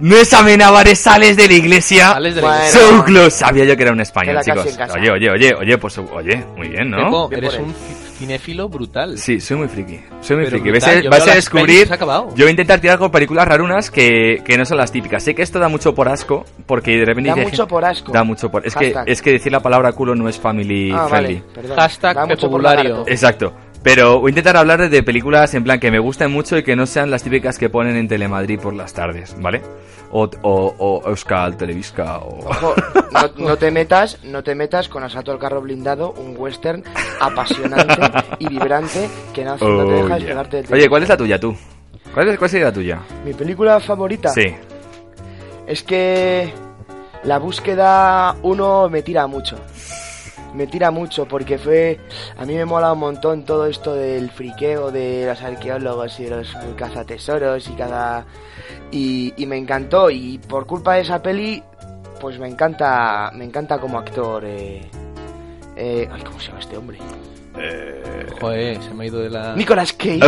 No 0.00 0.16
es 0.16 0.32
Amenábar, 0.32 0.88
es 0.88 0.98
Sales 0.98 1.36
de 1.36 1.46
la 1.46 1.54
Iglesia. 1.54 2.12
Sales 2.12 2.34
de 2.34 2.40
la 2.40 2.46
Bueno. 2.48 2.64
iglesia. 2.64 2.80
So 2.80 3.04
close. 3.04 3.30
Sabía 3.30 3.64
yo 3.64 3.76
que 3.76 3.82
era 3.82 3.92
un 3.92 4.00
español, 4.00 4.36
casi 4.36 4.50
chicos. 4.50 4.66
en 4.66 4.76
casa. 4.76 4.98
Oye, 4.98 5.10
oye, 5.10 5.30
oye, 5.30 5.54
oye, 5.54 5.78
pues 5.78 5.98
oye, 5.98 6.44
muy 6.56 6.68
bien, 6.68 6.90
¿no? 6.90 6.96
Pepo, 7.04 7.28
Bien 7.28 7.44
eres 7.44 7.54
por 7.56 7.60
él. 7.60 7.66
un 7.68 7.74
ci- 7.74 8.16
cinéfilo 8.18 8.68
brutal. 8.68 9.18
Sí, 9.18 9.40
soy 9.40 9.56
muy 9.58 9.68
friki. 9.68 10.00
Soy 10.22 10.36
muy 10.36 10.44
Pero 10.46 10.56
friki. 10.58 10.70
brutal, 10.70 10.88
Vais 10.88 10.98
a, 10.98 11.02
yo 11.02 11.10
vais 11.10 11.20
veo 11.20 11.24
a 11.24 11.26
las 11.26 11.36
descubrir. 11.36 11.66
pelis, 11.66 11.86
se 11.88 11.92
ha 11.92 11.96
acabado. 11.96 12.28
Yo 12.30 12.36
voy 12.44 12.46
a 12.46 12.50
intentar 12.50 12.80
tirar 12.80 12.98
con 12.98 13.10
películas 13.10 13.46
rarunas 13.46 13.90
que, 13.90 14.42
que 14.44 14.56
no 14.58 14.64
son 14.64 14.78
las 14.78 14.90
típicas. 14.90 15.22
Sé 15.22 15.34
que 15.34 15.42
esto 15.42 15.58
da 15.58 15.68
mucho 15.68 15.94
por 15.94 16.08
asco, 16.08 16.44
porque 16.66 16.92
de 16.98 17.04
repente 17.04 17.28
Da 17.30 17.34
dice- 17.36 17.50
mucho 17.50 17.68
por 17.68 17.84
asco. 17.84 18.10
Da 18.12 18.24
mucho 18.24 18.50
por. 18.50 18.66
Es 18.66 18.74
que, 18.74 18.86
Hashtag. 18.86 19.08
es 19.08 19.20
que 19.22 19.32
decir 19.32 19.52
la 19.52 19.60
palabra 19.60 19.92
culo 19.92 20.14
no 20.14 20.28
es 20.30 20.38
family 20.38 20.90
Ah, 20.94 21.08
friendly. 21.10 21.42
perdón. 21.54 21.76
Hashtag 21.78 22.16
Da 22.16 22.26
mucho 22.26 22.50
por. 22.50 22.62
Exacto. 23.06 23.52
Pero 23.82 24.20
voy 24.20 24.28
a 24.28 24.32
intentar 24.32 24.58
hablar 24.58 24.90
de 24.90 25.02
películas 25.02 25.54
en 25.54 25.64
plan 25.64 25.80
que 25.80 25.90
me 25.90 25.98
gusten 25.98 26.30
mucho 26.30 26.58
y 26.58 26.62
que 26.62 26.76
no 26.76 26.84
sean 26.86 27.10
las 27.10 27.22
típicas 27.22 27.56
que 27.58 27.70
ponen 27.70 27.96
en 27.96 28.08
Telemadrid 28.08 28.60
por 28.60 28.74
las 28.74 28.92
tardes, 28.92 29.34
¿vale? 29.40 29.62
O, 30.12 30.28
o, 30.42 30.74
o 30.78 31.08
Euskal 31.08 31.56
Televisca 31.56 32.18
o... 32.18 32.46
Ojo, 32.46 32.74
no, 33.12 33.46
no 33.48 33.56
te 33.56 33.70
metas, 33.70 34.18
no 34.24 34.42
te 34.42 34.54
metas 34.54 34.88
con 34.88 35.02
Asalto 35.02 35.32
al 35.32 35.38
carro 35.38 35.62
blindado, 35.62 36.12
un 36.12 36.34
western 36.36 36.84
apasionante 37.20 37.94
y 38.38 38.48
vibrante 38.48 39.08
que 39.32 39.44
no, 39.44 39.52
no 39.52 39.58
te 39.58 39.64
Oh, 39.64 39.86
deja 39.88 40.06
yeah. 40.08 40.14
despegarte 40.16 40.56
del 40.62 40.72
Oye, 40.74 40.88
¿cuál 40.90 41.02
es 41.04 41.08
la 41.08 41.16
tuya 41.16 41.40
tú? 41.40 41.56
¿Cuál, 42.12 42.28
es, 42.28 42.38
cuál 42.38 42.50
sería 42.50 42.66
la 42.66 42.72
tuya? 42.72 42.98
Mi 43.24 43.32
película 43.32 43.80
favorita 43.80 44.28
Sí. 44.30 44.54
es 45.66 45.82
que 45.84 46.52
la 47.24 47.38
búsqueda 47.38 48.34
uno 48.42 48.90
me 48.90 49.02
tira 49.02 49.26
mucho. 49.26 49.56
Me 50.54 50.66
tira 50.66 50.90
mucho 50.90 51.26
porque 51.26 51.58
fue. 51.58 52.00
A 52.36 52.44
mí 52.44 52.54
me 52.54 52.64
mola 52.64 52.92
un 52.92 52.98
montón 52.98 53.44
todo 53.44 53.66
esto 53.66 53.94
del 53.94 54.30
friqueo 54.30 54.90
de 54.90 55.26
los 55.26 55.40
arqueólogos 55.42 56.18
y 56.20 56.24
de 56.24 56.30
los 56.30 56.56
cazatesoros 56.76 57.68
y 57.68 57.72
cada. 57.72 58.26
Y, 58.90 59.32
y 59.36 59.46
me 59.46 59.56
encantó. 59.56 60.10
Y 60.10 60.38
por 60.38 60.66
culpa 60.66 60.94
de 60.94 61.02
esa 61.02 61.22
peli, 61.22 61.62
pues 62.20 62.38
me 62.38 62.48
encanta. 62.48 63.30
Me 63.34 63.44
encanta 63.44 63.78
como 63.78 63.98
actor. 63.98 64.44
Eh, 64.44 64.80
eh, 65.76 66.08
ay, 66.10 66.22
¿cómo 66.22 66.40
se 66.40 66.48
llama 66.48 66.60
este 66.60 66.76
hombre? 66.76 66.98
Joder, 68.40 68.82
se 68.82 68.94
me 68.94 69.04
ha 69.04 69.06
ido 69.06 69.20
de 69.20 69.28
la... 69.28 69.54
Nicolas 69.54 69.92
Cage. 69.92 70.20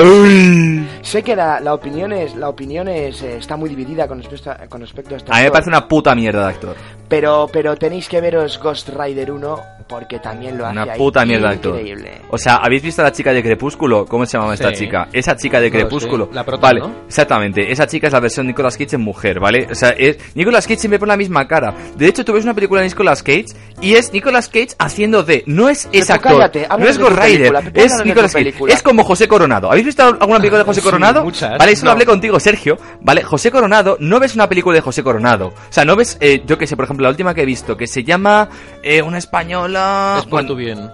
Sé 1.03 1.23
que 1.23 1.35
la, 1.35 1.61
la 1.61 1.73
opinión 1.73 2.13
es, 2.13 2.35
la 2.37 2.49
opinión 2.49 2.89
es, 2.89 3.23
eh, 3.23 3.39
está 3.39 3.57
muy 3.57 3.71
dividida 3.71 4.07
con 4.07 4.19
respecto 4.19 4.51
a, 4.51 4.57
con 4.69 4.81
respecto 4.81 5.15
a 5.15 5.17
este 5.17 5.33
A 5.33 5.37
mí 5.37 5.45
me 5.45 5.51
parece 5.51 5.71
una 5.71 5.89
puta 5.89 6.15
mierda 6.15 6.47
de 6.47 6.49
actor. 6.53 6.77
Pero, 7.09 7.49
pero 7.51 7.77
tenéis 7.77 8.09
que 8.09 8.21
veros 8.21 8.59
Ghost 8.63 8.91
Rider 8.91 9.31
1 9.31 9.61
porque 9.93 10.19
también 10.21 10.57
lo 10.57 10.65
hace 10.65 10.73
Una 10.73 10.93
ahí 10.95 10.99
puta 10.99 11.25
mierda 11.27 11.49
de 11.51 11.55
actor. 11.55 11.75
increíble. 11.79 12.23
O 12.31 12.39
sea, 12.39 12.57
¿habéis 12.57 12.83
visto 12.83 13.03
a 13.03 13.05
la 13.05 13.13
chica 13.13 13.31
de 13.33 13.43
Crepúsculo? 13.43 14.07
¿Cómo 14.07 14.25
se 14.25 14.33
llamaba 14.39 14.55
esta 14.55 14.71
Sí. 14.71 14.77
chica? 14.85 15.09
Esa 15.13 15.37
chica 15.37 15.61
de 15.61 15.69
No 15.71 15.75
lo 15.77 15.81
Crepúsculo. 15.81 16.31
La 16.33 16.45
prota, 16.45 16.63
vale, 16.69 16.81
¿no? 16.81 16.93
exactamente. 17.07 17.71
Esa 17.71 17.87
chica 17.87 18.07
es 18.07 18.13
la 18.15 18.21
versión 18.21 18.47
de 18.47 18.53
Nicolas 18.53 18.79
Cage 18.79 18.97
en 18.97 19.03
mujer, 19.03 19.39
¿vale? 19.39 19.69
O 19.71 19.75
sea, 19.75 19.91
es 19.91 20.17
Nicolas 20.35 20.67
Cage 20.67 20.81
siempre 20.81 20.99
pone 20.99 21.11
la 21.13 21.17
misma 21.19 21.47
cara. 21.47 21.75
De 21.95 22.07
hecho, 22.07 22.25
tú 22.25 22.33
ves 22.33 22.45
una 22.45 22.55
película 22.55 22.81
de 22.81 22.89
Nicolas 22.89 23.23
Cage 23.23 23.45
y 23.83 23.95
es 23.95 24.13
Nicolas 24.15 24.49
Cage 24.49 24.69
haciendo 24.79 25.23
de. 25.23 25.45
No 25.47 25.69
es 25.69 25.89
ese 25.93 26.13
actor. 26.15 26.33
cállate, 26.39 26.67
no 26.79 26.87
es 26.89 26.99
Ghost 26.99 27.19
Rider. 27.23 27.53
Es 27.75 28.03
Nicolas 28.05 28.33
Cage. 28.33 28.55
Es 28.69 28.83
como 28.83 29.05
José 29.05 29.29
Coronado. 29.29 29.71
¿Habéis 29.71 29.85
visto 29.87 30.03
alguna 30.03 30.39
película 30.39 30.61
de 30.61 30.65
José 30.65 30.81
Sí, 30.81 30.85
Coronado? 30.87 31.23
muchas. 31.25 31.59
Vale, 31.59 31.73
eso 31.73 31.85
lo 31.85 31.91
No. 31.91 31.93
hablé 31.93 32.07
contigo, 32.07 32.41
Sergio. 32.41 32.79
Vale, 33.03 33.23
José 33.23 33.51
Coronado, 33.51 33.97
no 34.01 34.19
ves 34.19 34.35
una 34.35 34.49
película 34.49 34.75
de 34.77 34.81
José 34.81 35.03
Coronado. 35.03 35.49
O 35.49 35.53
sea, 35.73 35.85
no 35.85 35.97
ves, 35.97 36.17
eh, 36.21 36.43
yo 36.47 36.57
que 36.57 36.67
sé, 36.67 36.77
por 36.77 36.85
ejemplo, 36.87 37.05
la 37.05 37.11
última 37.11 37.35
que 37.35 37.43
he 37.43 37.47
visto, 37.47 37.77
que 37.77 37.87
se 37.87 38.05
llama 38.05 38.49
eh, 38.83 39.03
una 39.03 39.19
española. 39.19 39.82
Es 40.19 40.23
por 40.25 40.31
bueno, 40.31 40.49
tu 40.49 40.57
bien. 40.57 40.91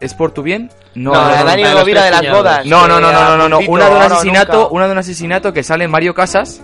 ¿Es 0.00 0.14
por 0.14 0.30
tu 0.32 0.42
bien? 0.42 0.70
No, 0.94 1.12
no, 1.12 1.20
la 1.28 1.38
no, 1.40 1.44
Dani 1.44 1.62
de 1.62 2.10
las 2.10 2.30
bodas. 2.30 2.66
No, 2.66 2.86
no, 2.86 3.00
no, 3.00 3.12
no, 3.12 3.24
no, 3.24 3.36
no, 3.36 3.48
no. 3.48 3.58
Una 3.68 3.88
de 3.88 3.96
un 3.96 4.02
asesinato, 4.02 4.68
una 4.70 4.86
de 4.86 4.92
un 4.92 4.98
asesinato 4.98 5.52
que 5.52 5.62
sale 5.62 5.84
en 5.84 5.90
Mario 5.90 6.14
Casas. 6.14 6.62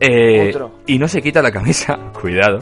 eh, 0.00 0.48
Otro. 0.50 0.72
y 0.86 0.98
no 0.98 1.08
se 1.08 1.22
quita 1.22 1.40
la 1.42 1.50
camisa. 1.52 1.98
Cuidado. 2.20 2.60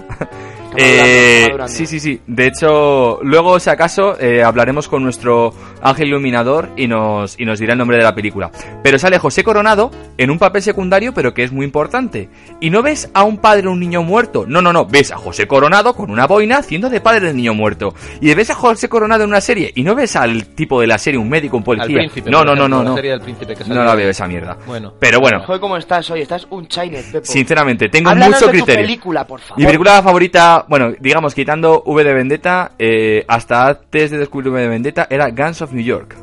Eh, 0.76 1.48
sí, 1.66 1.84
sí, 1.86 1.98
sí. 1.98 2.20
De 2.28 2.46
hecho, 2.46 3.18
luego, 3.22 3.58
si 3.58 3.70
acaso, 3.70 4.16
eh, 4.20 4.44
hablaremos 4.44 4.86
con 4.88 5.02
nuestro 5.02 5.52
ángel 5.82 6.08
iluminador 6.08 6.70
y 6.76 6.86
nos, 6.86 7.38
y 7.38 7.44
nos 7.44 7.58
dirá 7.58 7.72
el 7.72 7.78
nombre 7.78 7.96
de 7.96 8.02
la 8.02 8.14
película. 8.14 8.50
Pero 8.82 8.98
sale 8.98 9.18
José 9.18 9.42
Coronado 9.44 9.90
en 10.18 10.30
un 10.30 10.38
papel 10.38 10.62
secundario, 10.62 11.12
pero 11.14 11.34
que 11.34 11.42
es 11.44 11.52
muy 11.52 11.64
importante. 11.64 12.28
Y 12.60 12.70
no 12.70 12.82
ves 12.82 13.10
a 13.14 13.24
un 13.24 13.38
padre 13.38 13.68
o 13.68 13.72
un 13.72 13.80
niño 13.80 14.02
muerto. 14.02 14.44
No, 14.46 14.60
no, 14.62 14.72
no. 14.72 14.86
Ves 14.86 15.12
a 15.12 15.16
José 15.16 15.46
Coronado 15.46 15.94
con 15.94 16.10
una 16.10 16.26
boina 16.26 16.58
haciendo 16.58 16.88
de 16.90 17.00
padre 17.00 17.26
del 17.28 17.36
niño 17.36 17.54
muerto. 17.54 17.94
Y 18.20 18.32
ves 18.34 18.50
a 18.50 18.54
José 18.54 18.88
Coronado 18.88 19.24
en 19.24 19.30
una 19.30 19.40
serie. 19.40 19.72
Y 19.74 19.82
no 19.82 19.94
ves 19.94 20.16
al 20.16 20.46
tipo 20.46 20.80
de 20.80 20.86
la 20.86 20.98
serie, 20.98 21.18
un 21.18 21.28
médico, 21.28 21.56
un 21.56 21.62
Al 21.62 21.64
policía. 21.64 21.96
príncipe. 21.98 22.30
no, 22.30 22.44
no, 22.44 22.54
no, 22.54 22.68
no, 22.68 22.82
no. 22.82 22.94
serie 22.94 23.12
del 23.12 23.20
príncipe 23.20 23.54
que 23.54 23.60
No 23.64 23.68
salió. 23.68 23.84
la 23.84 23.94
veo 23.94 24.10
esa 24.10 24.26
mierda. 24.26 24.56
Bueno. 24.66 24.92
Pero 24.98 25.20
bueno, 25.20 25.40
Joder, 25.44 25.60
¿cómo 25.60 25.76
estás 25.76 26.10
hoy? 26.10 26.20
Estás 26.22 26.46
un 26.50 26.66
Chinet, 26.66 27.10
Pepo. 27.12 27.24
sinceramente, 27.26 27.88
tengo 27.88 28.10
Háblanos 28.10 28.34
mucho 28.40 28.46
de 28.52 28.58
tu 28.58 28.64
criterio. 28.64 28.86
película, 28.86 29.26
por 29.26 29.40
favor. 29.40 29.58
Mi 29.58 29.64
película 29.66 30.02
favorita, 30.02 30.64
bueno, 30.68 30.92
digamos, 31.00 31.34
quitando 31.34 31.82
V 31.86 32.04
de 32.04 32.12
Vendetta, 32.14 32.72
eh, 32.78 33.24
hasta 33.28 33.68
antes 33.68 34.10
de 34.10 34.18
descubrir 34.18 34.50
V 34.50 34.60
de 34.60 34.68
Vendetta, 34.68 35.06
era 35.10 35.30
Guns 35.30 35.62
of 35.62 35.69
New 35.72 35.84
York. 35.84 36.16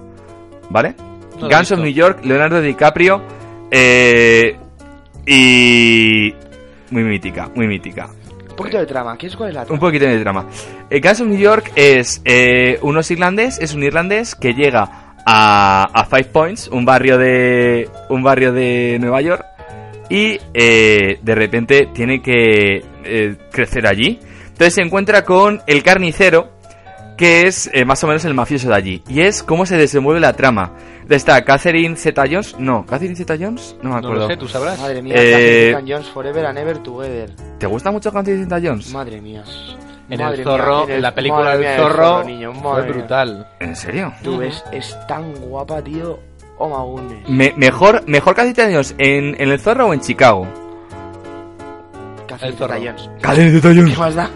¿Vale? 0.69 0.95
No 1.39 1.47
Guns 1.49 1.71
of. 1.71 1.79
New 1.79 1.91
York, 1.91 2.19
Leonardo 2.23 2.61
DiCaprio, 2.61 3.21
eh, 3.71 4.55
y... 5.25 6.33
Muy 6.89 7.03
mítica, 7.03 7.49
muy 7.53 7.67
mítica. 7.67 8.09
Un 8.49 8.55
poquito 8.55 8.79
de 8.79 8.85
trama. 8.85 9.17
¿Qué 9.17 9.27
es 9.27 9.35
cuál 9.35 9.49
es 9.49 9.55
la 9.55 9.61
Un 9.61 9.67
trama? 9.67 9.79
poquito 9.81 10.05
de 10.05 10.19
drama. 10.19 10.45
El 10.89 11.01
Guns 11.01 11.21
of 11.21 11.27
New 11.27 11.37
York 11.37 11.71
es 11.75 12.21
eh, 12.25 12.79
unos 12.81 13.11
irlandés, 13.11 13.59
es 13.59 13.73
un 13.75 13.83
irlandés 13.83 14.35
que 14.35 14.53
llega 14.53 15.15
a, 15.25 15.83
a 15.93 16.05
Five 16.05 16.25
Points, 16.31 16.69
un 16.69 16.85
barrio 16.85 17.17
de 17.17 17.89
un 18.09 18.23
barrio 18.23 18.53
de 18.53 18.97
Nueva 18.99 19.21
York, 19.21 19.45
y 20.09 20.39
eh, 20.53 21.19
de 21.21 21.35
repente 21.35 21.89
tiene 21.93 22.21
que 22.21 22.83
eh, 23.03 23.35
crecer 23.51 23.85
allí. 23.85 24.19
Entonces 24.47 24.73
se 24.75 24.81
encuentra 24.81 25.23
con 25.23 25.61
el 25.67 25.83
carnicero, 25.83 26.49
que 27.17 27.47
es 27.47 27.69
eh, 27.73 27.83
más 27.83 28.03
o 28.03 28.07
menos 28.07 28.23
el 28.25 28.33
mafioso 28.35 28.69
de 28.69 28.75
allí, 28.75 29.03
y 29.09 29.21
es 29.21 29.41
cómo 29.43 29.65
se 29.65 29.75
desenvuelve 29.75 30.19
la 30.21 30.33
trama. 30.33 30.73
Está 31.09 31.43
Catherine 31.43 31.95
Zeta-Jones, 31.95 32.55
no, 32.59 32.85
Catherine 32.85 33.15
Zeta-Jones, 33.15 33.77
no 33.81 33.89
me 33.89 33.89
No 33.89 33.97
acuerdo. 33.97 34.21
lo 34.23 34.27
sé, 34.27 34.37
tú 34.37 34.47
sabrás. 34.47 34.79
Madre 34.79 35.01
mía, 35.01 35.15
Eh, 35.17 35.71
Catherine 35.71 35.93
Jones 35.95 36.09
Forever 36.09 36.45
and 36.45 36.57
Ever 36.59 36.77
Together. 36.79 37.31
¿Te 37.57 37.65
gusta 37.65 37.91
mucho 37.91 38.11
Catherine 38.11 38.43
Zeta-Jones? 38.43 38.91
Madre 38.93 39.19
mía. 39.21 39.43
En 40.09 40.19
Madre 40.21 40.37
el 40.37 40.43
zorro, 40.43 40.75
mía, 40.77 40.85
en 40.85 40.91
el- 40.97 41.01
la 41.01 41.13
película 41.15 41.43
madre 41.43 41.67
del 41.67 41.79
zorro, 41.81 42.23
niño, 42.23 42.53
fue 42.53 42.81
brutal. 42.83 43.47
¿En 43.59 43.75
serio? 43.75 44.13
Tú 44.23 44.37
ves, 44.37 44.63
es 44.71 44.95
tan 45.07 45.33
guapa, 45.35 45.81
tío. 45.81 46.19
Oh, 46.59 46.69
magones. 46.69 47.27
Me- 47.29 47.53
mejor, 47.57 48.03
mejor 48.07 48.33
Catherine 48.35 48.55
Zeta-Jones 48.55 48.95
en, 48.97 49.35
en 49.41 49.49
El 49.51 49.59
Zorro 49.59 49.87
o 49.87 49.93
en 49.93 49.99
Chicago. 50.01 50.47
Catherine 52.27 52.49
El 52.53 52.57
zorro. 52.57 52.73
Zeta-Jones. 52.75 53.09
Catherine 53.21 53.51
¿Qué 53.51 53.61
Zeta-Jones. 53.61 53.97
más 53.97 54.15
da? 54.15 54.29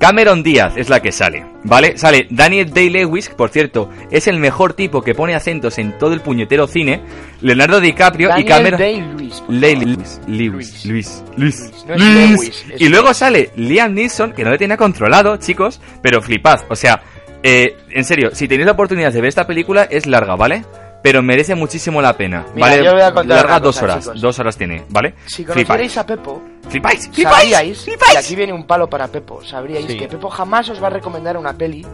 Cameron 0.00 0.42
Díaz 0.42 0.78
es 0.78 0.88
la 0.88 1.02
que 1.02 1.12
sale, 1.12 1.44
¿vale? 1.62 1.98
Sale 1.98 2.26
Daniel 2.30 2.72
Day-Lewis, 2.72 3.28
por 3.28 3.50
cierto, 3.50 3.90
es 4.10 4.28
el 4.28 4.38
mejor 4.38 4.72
tipo 4.72 5.02
que 5.02 5.14
pone 5.14 5.34
acentos 5.34 5.76
en 5.76 5.98
todo 5.98 6.14
el 6.14 6.22
puñetero 6.22 6.66
cine. 6.66 7.02
Leonardo 7.42 7.80
DiCaprio 7.80 8.30
y 8.38 8.44
Cameron... 8.46 8.80
Day-Lewis. 8.80 9.42
Lewis, 9.50 10.20
Lewis, 10.26 10.86
Luis, 10.86 11.24
Luis, 11.36 11.72
No 11.86 11.94
es 11.94 12.00
Luis. 12.00 12.30
Lewis, 12.30 12.64
es 12.72 12.80
Y 12.80 12.88
luego 12.88 13.12
sale 13.12 13.50
Liam 13.56 13.92
Neeson, 13.92 14.32
que 14.32 14.42
no 14.42 14.50
le 14.50 14.56
tenía 14.56 14.78
controlado, 14.78 15.36
chicos, 15.36 15.82
pero 16.00 16.22
flipad. 16.22 16.60
O 16.70 16.76
sea, 16.76 17.02
eh, 17.42 17.76
en 17.90 18.04
serio, 18.06 18.30
si 18.32 18.48
tenéis 18.48 18.66
la 18.66 18.72
oportunidad 18.72 19.12
de 19.12 19.20
ver 19.20 19.28
esta 19.28 19.46
película, 19.46 19.84
es 19.84 20.06
larga, 20.06 20.34
¿vale? 20.34 20.64
Pero 21.02 21.22
merece 21.22 21.54
muchísimo 21.54 22.02
la 22.02 22.16
pena, 22.16 22.44
Mira, 22.54 22.68
¿vale? 22.68 22.84
yo 22.84 22.92
voy 22.92 23.00
a 23.02 23.12
contar 23.12 23.36
larga 23.38 23.60
dos 23.60 23.76
cosa, 23.76 23.84
horas, 23.84 24.04
chicos. 24.04 24.20
dos 24.20 24.38
horas 24.38 24.56
tiene, 24.56 24.84
¿vale? 24.90 25.14
Si 25.26 25.44
conocierais 25.44 25.96
a 25.96 26.04
Pepo, 26.06 26.42
flipáis, 26.68 27.08
flipáis, 27.10 27.50
sabríais, 27.50 27.84
flipáis. 27.84 28.14
y 28.14 28.16
aquí 28.18 28.36
viene 28.36 28.52
un 28.52 28.64
palo 28.66 28.88
para 28.88 29.08
Pepo, 29.08 29.42
sabríais 29.42 29.86
Sí. 29.86 29.96
que 29.96 30.08
Pepo 30.08 30.28
jamás 30.28 30.68
os 30.68 30.82
va 30.82 30.88
a 30.88 30.90
recomendar 30.90 31.36
una 31.38 31.54
peli 31.54 31.86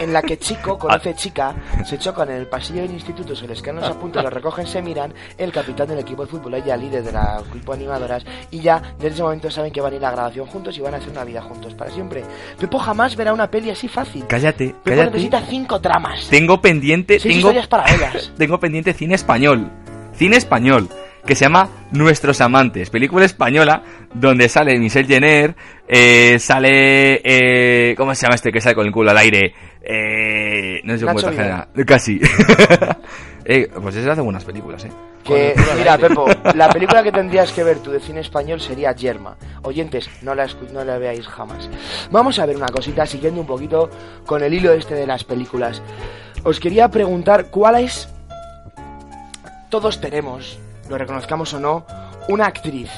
en 0.00 0.12
la 0.12 0.22
que 0.22 0.38
chico 0.38 0.76
conoce 0.78 1.14
chica, 1.14 1.54
se 1.84 1.98
chocan 1.98 2.30
en 2.30 2.36
el 2.36 2.46
pasillo 2.48 2.82
del 2.82 2.90
instituto, 2.90 3.36
se 3.36 3.46
les 3.46 3.62
caen 3.62 3.76
los 3.76 3.88
apuntes, 3.88 4.22
los 4.22 4.32
recogen, 4.32 4.66
se 4.66 4.82
miran, 4.82 5.14
el 5.36 5.52
capitán 5.52 5.86
del 5.88 6.00
equipo 6.00 6.24
de 6.24 6.30
fútbol, 6.30 6.54
ella 6.54 6.76
líder 6.76 7.04
de 7.04 7.12
la 7.12 7.40
grupo 7.50 7.72
de 7.72 7.78
animadoras, 7.78 8.24
y 8.50 8.60
ya 8.60 8.82
desde 8.98 9.14
ese 9.14 9.22
momento 9.22 9.50
saben 9.52 9.72
que 9.72 9.80
van 9.80 9.92
a 9.92 9.96
ir 9.96 10.04
a 10.04 10.08
la 10.08 10.16
grabación 10.16 10.46
juntos 10.46 10.76
y 10.76 10.80
van 10.80 10.94
a 10.94 10.96
hacer 10.96 11.10
una 11.10 11.22
vida 11.24 11.42
juntos 11.42 11.74
para 11.74 11.90
siempre. 11.92 12.24
Pepo 12.58 12.78
jamás 12.80 13.14
verá 13.14 13.32
una 13.32 13.48
peli 13.48 13.70
así 13.70 13.86
fácil. 13.86 14.24
Cállate, 14.26 14.68
Pepo 14.68 14.80
cállate. 14.84 15.10
necesita 15.10 15.42
cinco 15.48 15.80
tramas. 15.80 16.26
Tengo 16.28 16.60
pendiente, 16.60 17.20
Seis 17.20 17.36
tengo, 17.36 17.48
historias 17.48 17.68
paralelas. 17.68 18.32
tengo 18.48 18.60
pendiente 18.60 18.94
cine 18.94 19.14
español, 19.14 19.70
cine 20.14 20.38
español, 20.38 20.88
que 21.26 21.34
se 21.34 21.44
llama 21.44 21.68
Nuestros 21.92 22.40
Amantes, 22.40 22.88
película 22.88 23.26
española 23.26 23.82
donde 24.14 24.48
sale 24.48 24.78
Michelle 24.78 25.06
Jenner, 25.06 25.54
eh, 25.86 26.38
sale, 26.38 27.20
eh, 27.22 27.94
¿cómo 27.94 28.14
se 28.14 28.22
llama 28.22 28.36
este 28.36 28.50
que 28.50 28.62
sale 28.62 28.74
con 28.74 28.86
el 28.86 28.92
culo 28.92 29.10
al 29.10 29.18
aire? 29.18 29.52
Eh, 29.82 30.80
no 30.82 30.96
sé 30.96 31.04
cómo 31.04 31.18
Vidal. 31.30 31.68
casi. 31.84 32.18
eh, 33.44 33.68
pues 33.82 33.96
ese 33.96 34.10
hace 34.10 34.22
buenas 34.22 34.44
películas, 34.44 34.82
eh. 34.86 34.90
Que, 35.22 35.54
mira, 35.76 35.98
Pepo, 35.98 36.26
la 36.54 36.70
película 36.70 37.02
que 37.02 37.12
tendrías 37.12 37.52
que 37.52 37.62
ver 37.62 37.80
tú 37.80 37.90
de 37.90 38.00
cine 38.00 38.20
español 38.20 38.62
sería 38.62 38.92
Yerma. 38.92 39.36
Oyentes, 39.62 40.08
no 40.22 40.34
la, 40.34 40.46
no 40.72 40.84
la 40.84 40.96
veáis 40.96 41.28
jamás. 41.28 41.68
Vamos 42.10 42.38
a 42.38 42.46
ver 42.46 42.56
una 42.56 42.68
cosita, 42.68 43.04
siguiendo 43.04 43.42
un 43.42 43.46
poquito 43.46 43.90
con 44.24 44.42
el 44.42 44.54
hilo 44.54 44.72
este 44.72 44.94
de 44.94 45.06
las 45.06 45.22
películas. 45.22 45.82
Os 46.44 46.58
quería 46.58 46.88
preguntar 46.88 47.50
cuál 47.50 47.84
es... 47.84 48.08
Todos 49.68 50.00
tenemos, 50.00 50.58
lo 50.88 50.96
reconozcamos 50.96 51.52
o 51.52 51.60
no, 51.60 51.84
una 52.28 52.46
actriz 52.46 52.90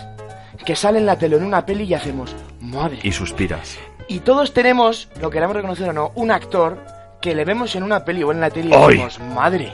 que 0.64 0.76
sale 0.76 0.98
en 0.98 1.06
la 1.06 1.18
tele 1.18 1.36
en 1.36 1.44
una 1.44 1.66
peli 1.66 1.84
y 1.84 1.94
hacemos, 1.94 2.36
madre. 2.60 3.00
Y 3.02 3.10
suspiras. 3.10 3.76
Y 4.06 4.20
todos 4.20 4.52
tenemos, 4.52 5.08
lo 5.20 5.30
queramos 5.30 5.56
reconocer 5.56 5.88
o 5.88 5.92
no, 5.92 6.12
un 6.14 6.30
actor 6.30 6.78
que 7.20 7.34
le 7.34 7.44
vemos 7.44 7.74
en 7.74 7.82
una 7.82 8.04
peli 8.04 8.22
o 8.22 8.30
en 8.32 8.40
la 8.40 8.50
tele 8.50 8.70
y 8.70 8.72
¡Ay! 8.72 8.86
decimos, 8.88 9.18
madre. 9.34 9.72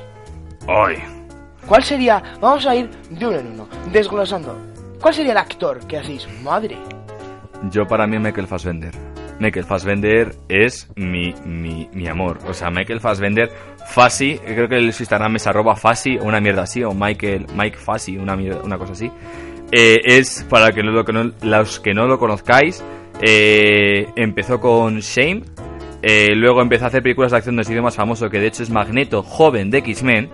Hoy. 0.66 0.96
¿Cuál 1.66 1.84
sería? 1.84 2.22
Vamos 2.40 2.64
a 2.66 2.74
ir 2.74 2.90
de 3.10 3.26
uno 3.26 3.38
en 3.38 3.46
uno, 3.52 3.68
desglosando. 3.92 4.56
¿Cuál 5.00 5.14
sería 5.14 5.32
el 5.32 5.38
actor 5.38 5.86
que 5.86 5.98
hacéis? 5.98 6.26
Madre. 6.42 6.78
Yo 7.70 7.86
para 7.86 8.06
mí 8.06 8.18
Michael 8.18 8.46
Fassbender. 8.46 8.94
Michael 9.40 9.64
Fassbender 9.66 10.34
es 10.48 10.88
mi, 10.96 11.34
mi, 11.44 11.88
mi 11.92 12.06
amor. 12.08 12.38
O 12.48 12.54
sea, 12.54 12.70
Michael 12.70 13.00
Fassbender, 13.00 13.50
Fassi, 13.88 14.38
creo 14.38 14.68
que 14.68 14.76
el 14.76 14.86
Instagram 14.86 15.36
es 15.36 15.46
arroba 15.46 15.76
Fassi, 15.76 16.18
o 16.18 16.24
una 16.24 16.40
mierda 16.40 16.62
así, 16.62 16.82
o 16.82 16.92
Michael, 16.92 17.46
Mike 17.54 17.76
Fassi, 17.76 18.16
una, 18.16 18.36
mierda- 18.36 18.62
una 18.64 18.78
cosa 18.78 18.92
así. 18.92 19.10
Eh, 19.72 20.00
es, 20.04 20.44
para 20.48 20.72
que 20.72 20.82
no 20.82 20.90
lo, 20.92 21.04
los 21.42 21.80
que 21.80 21.92
no 21.94 22.06
lo 22.06 22.18
conozcáis, 22.18 22.82
eh, 23.20 24.06
empezó 24.16 24.60
con 24.60 25.00
Shame, 25.00 25.42
eh, 26.02 26.34
luego 26.34 26.62
empezó 26.62 26.84
a 26.84 26.88
hacer 26.88 27.02
películas 27.02 27.32
de 27.32 27.38
acción 27.38 27.56
de 27.56 27.62
estilo 27.62 27.82
más 27.82 27.96
famoso, 27.96 28.30
que 28.30 28.38
de 28.38 28.46
hecho 28.46 28.62
es 28.62 28.70
Magneto, 28.70 29.22
joven 29.22 29.70
de 29.70 29.78
X-Men. 29.78 30.30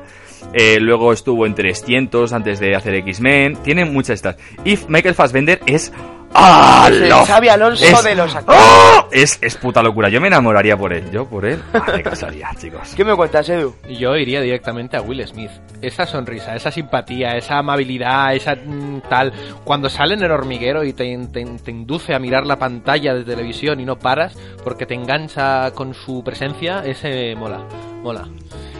Eh, 0.54 0.78
luego 0.80 1.12
estuvo 1.12 1.46
en 1.46 1.54
300 1.54 2.32
antes 2.32 2.58
de 2.60 2.74
hacer 2.74 2.94
X-Men. 2.96 3.56
Tiene 3.62 3.84
muchas 3.86 4.14
estas. 4.16 4.36
Y 4.64 4.76
Michael 4.88 5.14
Fassbender 5.14 5.60
es... 5.66 5.92
¡Ah! 6.34 6.88
Lo- 6.90 7.24
Xavi 7.26 7.48
Alonso 7.48 7.84
es- 7.84 8.04
de 8.04 8.14
los 8.14 8.34
actores. 8.34 8.60
¡Oh! 8.64 9.08
Es, 9.12 9.38
es 9.42 9.56
puta 9.56 9.82
locura. 9.82 10.08
Yo 10.08 10.20
me 10.20 10.28
enamoraría 10.28 10.76
por 10.76 10.92
él. 10.92 11.10
Yo 11.10 11.26
por 11.26 11.44
él. 11.44 11.62
Ah, 11.74 11.84
me 11.94 12.02
casaría, 12.02 12.48
chicos. 12.58 12.94
¿Qué 12.96 13.04
me 13.04 13.14
cuentas, 13.14 13.48
Edu? 13.48 13.74
Yo 13.88 14.16
iría 14.16 14.40
directamente 14.40 14.96
a 14.96 15.02
Will 15.02 15.26
Smith. 15.26 15.50
Esa 15.82 16.06
sonrisa, 16.06 16.54
esa 16.56 16.70
simpatía, 16.70 17.36
esa 17.36 17.58
amabilidad, 17.58 18.34
esa 18.34 18.54
mm, 18.54 19.02
tal. 19.08 19.32
Cuando 19.64 19.88
sale 19.90 20.14
en 20.14 20.22
el 20.22 20.30
hormiguero 20.30 20.84
y 20.84 20.92
te, 20.92 21.16
te- 21.32 21.44
te 21.44 21.70
induce 21.70 22.14
a 22.14 22.18
mirar 22.18 22.46
la 22.46 22.56
pantalla 22.58 23.14
de 23.14 23.24
televisión 23.24 23.80
y 23.80 23.84
no 23.84 23.98
paras 23.98 24.34
porque 24.64 24.86
te 24.86 24.94
engancha 24.94 25.70
con 25.72 25.92
su 25.94 26.22
presencia, 26.24 26.82
ese 26.84 27.34
mola, 27.36 27.60
mola. 28.02 28.26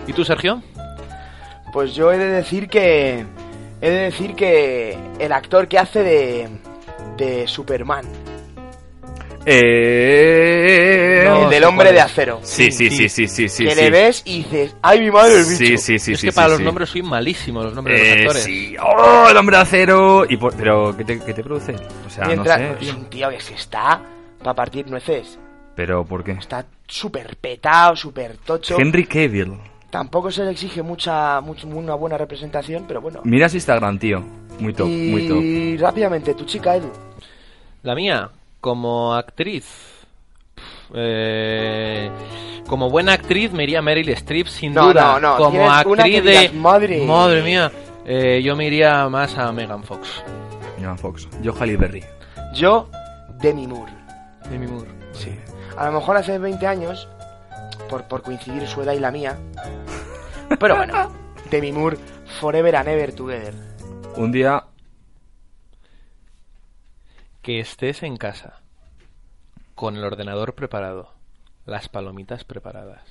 ¿Y 0.06 0.12
tú, 0.12 0.24
Sergio? 0.24 0.62
Pues 1.72 1.94
yo 1.94 2.12
he 2.12 2.18
de 2.18 2.28
decir 2.28 2.68
que. 2.68 3.24
He 3.80 3.90
de 3.90 3.98
decir 4.04 4.34
que. 4.34 4.96
El 5.18 5.32
actor 5.32 5.68
que 5.68 5.78
hace 5.78 6.02
de. 6.02 6.48
De 7.16 7.46
Superman. 7.46 8.04
Eh... 9.44 11.24
No, 11.26 11.44
el 11.44 11.50
del 11.50 11.64
hombre 11.64 11.92
de 11.92 12.00
acero. 12.00 12.40
Sí, 12.42 12.70
sí, 12.70 12.90
sí, 12.90 13.08
sí, 13.08 13.26
sí, 13.26 13.48
sí. 13.48 13.64
que 13.64 13.70
sí. 13.70 13.76
le 13.76 13.90
ves 13.90 14.22
y 14.24 14.38
dices, 14.44 14.76
¡ay, 14.82 15.00
mi 15.00 15.10
madre 15.10 15.40
el 15.40 15.44
bicho! 15.46 15.56
Sí, 15.56 15.78
sí, 15.78 15.98
sí, 15.98 16.12
es 16.12 16.20
sí. 16.20 16.26
que 16.28 16.32
para 16.32 16.46
sí, 16.48 16.50
los 16.52 16.58
sí. 16.58 16.64
nombres 16.64 16.88
soy 16.90 17.02
malísimo, 17.02 17.62
los 17.62 17.74
nombres 17.74 18.00
de 18.00 18.06
Eh, 18.06 18.10
los 18.10 18.20
actores. 18.36 18.42
sí. 18.44 18.76
¡Oh, 18.80 19.26
el 19.28 19.36
hombre 19.36 19.56
de 19.56 19.62
acero! 19.62 20.24
Y 20.28 20.36
por- 20.36 20.54
pero, 20.54 20.96
¿qué 20.96 21.04
te, 21.04 21.18
qué 21.20 21.34
te 21.34 21.42
produce? 21.42 21.74
O 22.06 22.10
sea, 22.10 22.26
Mientras, 22.26 22.60
no 22.60 22.78
sé. 22.78 22.84
es 22.84 22.94
un 22.94 23.04
tío 23.06 23.28
que 23.30 23.40
se 23.40 23.54
está 23.54 24.00
para 24.38 24.54
partir 24.54 24.88
nueces. 24.88 25.38
Pero, 25.74 26.04
¿por 26.04 26.22
qué? 26.22 26.32
Está 26.32 26.64
súper 26.86 27.36
petado, 27.36 27.96
súper 27.96 28.36
tocho. 28.38 28.76
Henry 28.78 29.06
Cavill. 29.06 29.54
Tampoco 29.90 30.30
se 30.30 30.42
le 30.44 30.52
exige 30.52 30.82
mucha, 30.82 31.40
mucho- 31.40 31.66
una 31.66 31.94
buena 31.94 32.16
representación, 32.16 32.84
pero 32.86 33.00
bueno. 33.00 33.20
Mira 33.24 33.48
su 33.48 33.56
Instagram, 33.56 33.98
tío. 33.98 34.22
Muy 34.58 34.72
top, 34.74 34.86
muy 34.88 35.28
top. 35.28 35.40
Y 35.42 35.76
rápidamente, 35.76 36.34
tu 36.34 36.44
chica, 36.44 36.76
Edu. 36.76 36.90
La 37.82 37.94
mía, 37.94 38.30
como 38.60 39.14
actriz. 39.14 39.64
eh, 40.94 42.10
como 42.68 42.90
buena 42.90 43.12
actriz 43.14 43.52
me 43.52 43.64
iría 43.64 43.82
Meryl 43.82 44.08
Streep 44.10 44.46
sin 44.46 44.72
No, 44.74 44.88
duda. 44.88 45.18
no, 45.20 45.32
no, 45.32 45.36
Como 45.36 45.70
actriz 45.70 46.22
de 46.24 46.50
madre. 46.50 47.04
madre 47.04 47.42
mía, 47.42 47.70
eh, 48.06 48.40
yo 48.42 48.54
me 48.56 48.66
iría 48.66 49.08
más 49.08 49.36
a 49.36 49.50
Megan 49.52 49.82
Fox. 49.82 50.22
Megan 50.78 50.96
Fox. 50.98 51.28
Yo, 51.42 51.52
Halle 51.58 51.76
Berry. 51.76 52.04
Yo, 52.54 52.88
Demi 53.40 53.66
Moore. 53.66 53.92
Demi 54.50 54.66
Moore. 54.66 54.88
Sí. 55.12 55.30
A 55.76 55.86
lo 55.86 55.92
mejor 55.92 56.16
hace 56.16 56.38
20 56.38 56.66
años, 56.66 57.08
por, 57.90 58.04
por 58.04 58.22
coincidir 58.22 58.66
su 58.68 58.82
edad 58.82 58.92
y 58.92 59.00
la 59.00 59.10
mía. 59.10 59.36
Pero 60.60 60.76
bueno, 60.76 61.10
Demi 61.50 61.72
Moore, 61.72 61.96
Forever 62.40 62.76
and 62.76 62.88
Ever 62.88 63.12
Together. 63.14 63.54
Un 64.16 64.32
día 64.32 64.64
Que 67.42 67.60
estés 67.60 68.02
en 68.02 68.16
casa 68.16 68.58
con 69.74 69.96
el 69.96 70.04
ordenador 70.04 70.54
preparado, 70.54 71.10
las 71.66 71.88
palomitas 71.88 72.44
preparadas, 72.44 73.02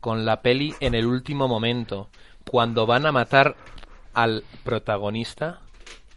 con 0.00 0.24
la 0.24 0.40
peli 0.40 0.74
en 0.80 0.94
el 0.94 1.04
último 1.04 1.48
momento, 1.48 2.08
cuando 2.50 2.86
van 2.86 3.04
a 3.04 3.12
matar 3.12 3.56
al 4.14 4.42
protagonista 4.64 5.58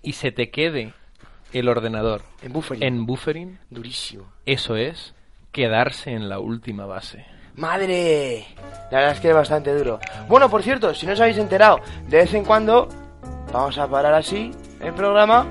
y 0.02 0.14
se 0.14 0.32
te 0.32 0.50
quede 0.50 0.94
el 1.52 1.68
ordenador 1.68 2.22
En 2.42 2.54
buffering. 2.54 2.84
en 2.84 3.06
buffering, 3.06 3.60
Durísimo. 3.70 4.32
eso 4.46 4.78
es 4.78 5.14
quedarse 5.52 6.12
en 6.12 6.30
la 6.30 6.40
última 6.40 6.86
base. 6.86 7.26
¡Madre! 7.56 8.46
La 8.92 9.00
verdad 9.00 9.12
es 9.14 9.20
que 9.20 9.30
es 9.30 9.36
bastante 9.36 9.74
duro. 9.78 10.00
Bueno, 10.30 10.50
por 10.50 10.64
cierto, 10.64 10.94
si 10.94 11.06
no 11.06 11.14
os 11.14 11.20
habéis 11.20 11.38
enterado, 11.38 11.82
de 12.08 12.18
vez 12.18 12.34
en 12.34 12.46
cuando 12.46 12.88
vamos 13.56 13.78
a 13.78 13.88
parar 13.88 14.14
así 14.14 14.52
el 14.82 14.94
programa 14.94 15.48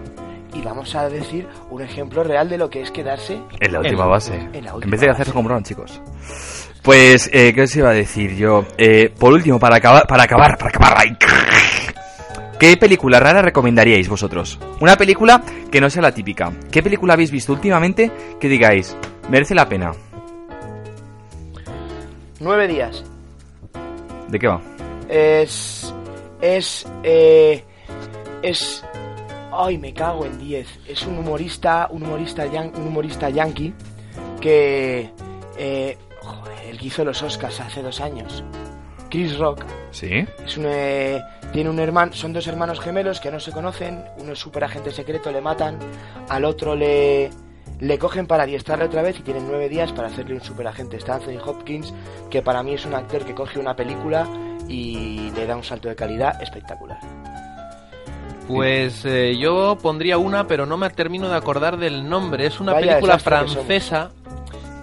y 0.53 0.61
vamos 0.63 0.95
a 0.95 1.09
decir 1.09 1.49
un 1.71 1.83
ejemplo 1.83 2.23
real 2.23 2.49
de 2.49 2.59
lo 2.59 2.71
que 2.71 2.83
es 2.83 2.91
quedarse. 2.91 3.41
en 3.61 3.73
la 3.73 3.81
última 3.81 4.05
En- 4.05 4.11
base. 4.11 4.35
en 4.35 4.65
la 4.65 4.71
En 4.71 4.75
última 4.77 4.91
vez 4.93 5.01
de 5.01 5.07
base. 5.09 5.23
hacerlo 5.23 5.35
con 5.35 5.45
Bron, 5.45 5.63
chicos. 5.65 6.01
Pues, 6.83 7.31
eh, 7.33 7.53
¿qué 7.55 7.63
os 7.63 7.75
iba 7.77 7.91
a 7.91 7.95
decir 7.95 8.37
yo? 8.37 8.65
Eh, 8.77 9.13
por 9.19 9.33
último, 9.33 9.59
para 9.59 9.77
acabar, 9.77 10.07
para 10.07 10.25
acabar, 10.25 10.59
para 10.59 10.69
acabar. 10.69 10.95
ay, 10.99 11.17
¿Qué 12.59 12.77
película 12.77 13.19
rara 13.19 13.43
recomendaríais 13.43 14.09
vosotros? 14.09 14.59
Una 14.81 14.97
película 14.97 15.43
que 15.73 15.81
no 15.81 15.91
sea 15.91 16.03
la 16.03 16.13
típica. 16.13 16.53
¿Qué 16.71 16.83
película 16.83 17.15
habéis 17.15 17.31
visto 17.31 17.53
últimamente 17.53 18.11
que 18.39 18.49
digáis, 18.49 18.97
merece 19.29 19.55
la 19.55 19.69
pena? 19.69 19.93
Nueve 22.41 22.69
días. 22.69 23.05
¿De 24.29 24.39
qué 24.39 24.47
va? 24.47 24.61
Es. 25.09 25.93
Es. 26.41 26.87
Eh, 27.03 27.65
es. 28.49 28.85
Ay, 29.53 29.79
me 29.79 29.93
cago 29.95 30.25
en 30.27 30.39
10. 30.39 30.67
Es 30.89 31.07
un 31.07 31.19
humorista. 31.19 31.89
Un 31.91 32.03
humorista, 32.05 32.47
yan- 32.47 32.73
un 32.77 32.87
humorista 32.89 33.29
yankee. 33.31 33.73
Que. 34.41 35.11
Eh, 35.57 35.97
joder, 36.23 36.59
el 36.69 36.79
que 36.79 36.87
hizo 36.87 37.05
los 37.05 37.23
Oscars 37.23 37.61
hace 37.61 37.83
dos 37.83 38.01
años. 38.01 38.43
Chris 39.11 39.39
Rock. 39.39 39.65
¿Sí? 39.93 40.27
Es 40.45 40.57
un, 40.57 40.65
eh, 40.67 41.23
tiene 41.53 41.71
un 41.71 41.79
hermano, 41.79 42.13
son 42.15 42.33
dos 42.33 42.49
hermanos 42.49 42.81
gemelos 42.81 43.21
que 43.21 43.31
no 43.31 43.39
se 43.39 43.53
conocen, 43.53 44.05
uno 44.19 44.33
es 44.33 44.41
super 44.41 44.65
agente 44.65 44.91
secreto, 44.91 45.31
le 45.31 45.41
matan, 45.41 45.79
al 46.29 46.45
otro 46.45 46.75
le, 46.75 47.31
le 47.79 47.99
cogen 48.01 48.27
para 48.27 48.43
adiestrarle 48.43 48.87
otra 48.87 49.03
vez 49.03 49.17
y 49.21 49.23
tienen 49.23 49.47
nueve 49.47 49.69
días 49.69 49.93
para 49.93 50.09
hacerle 50.09 50.35
un 50.35 50.41
super 50.41 50.67
agente. 50.67 50.97
Está 50.97 51.15
Anthony 51.15 51.39
Hopkins, 51.47 51.95
que 52.29 52.43
para 52.43 52.65
mí 52.65 52.75
es 52.75 52.85
un 52.87 52.95
actor 52.95 53.25
que 53.25 53.37
coge 53.37 53.61
una 53.61 53.77
película 53.77 54.27
y 54.67 55.31
le 55.37 55.47
da 55.47 55.55
un 55.55 55.63
salto 55.63 55.89
de 55.89 55.95
calidad 55.95 56.43
espectacular. 56.43 56.99
Pues 58.49 59.05
eh, 59.05 59.37
yo 59.39 59.79
pondría 59.81 60.19
una, 60.19 60.47
pero 60.47 60.67
no 60.67 60.77
me 60.77 60.91
termino 60.91 61.29
de 61.29 61.37
acordar 61.37 61.77
del 61.79 62.09
nombre. 62.09 62.47
Es 62.47 62.61
una 62.61 62.73
Vaya 62.73 62.87
película 62.89 63.15
que 63.17 63.23
francesa 63.23 64.11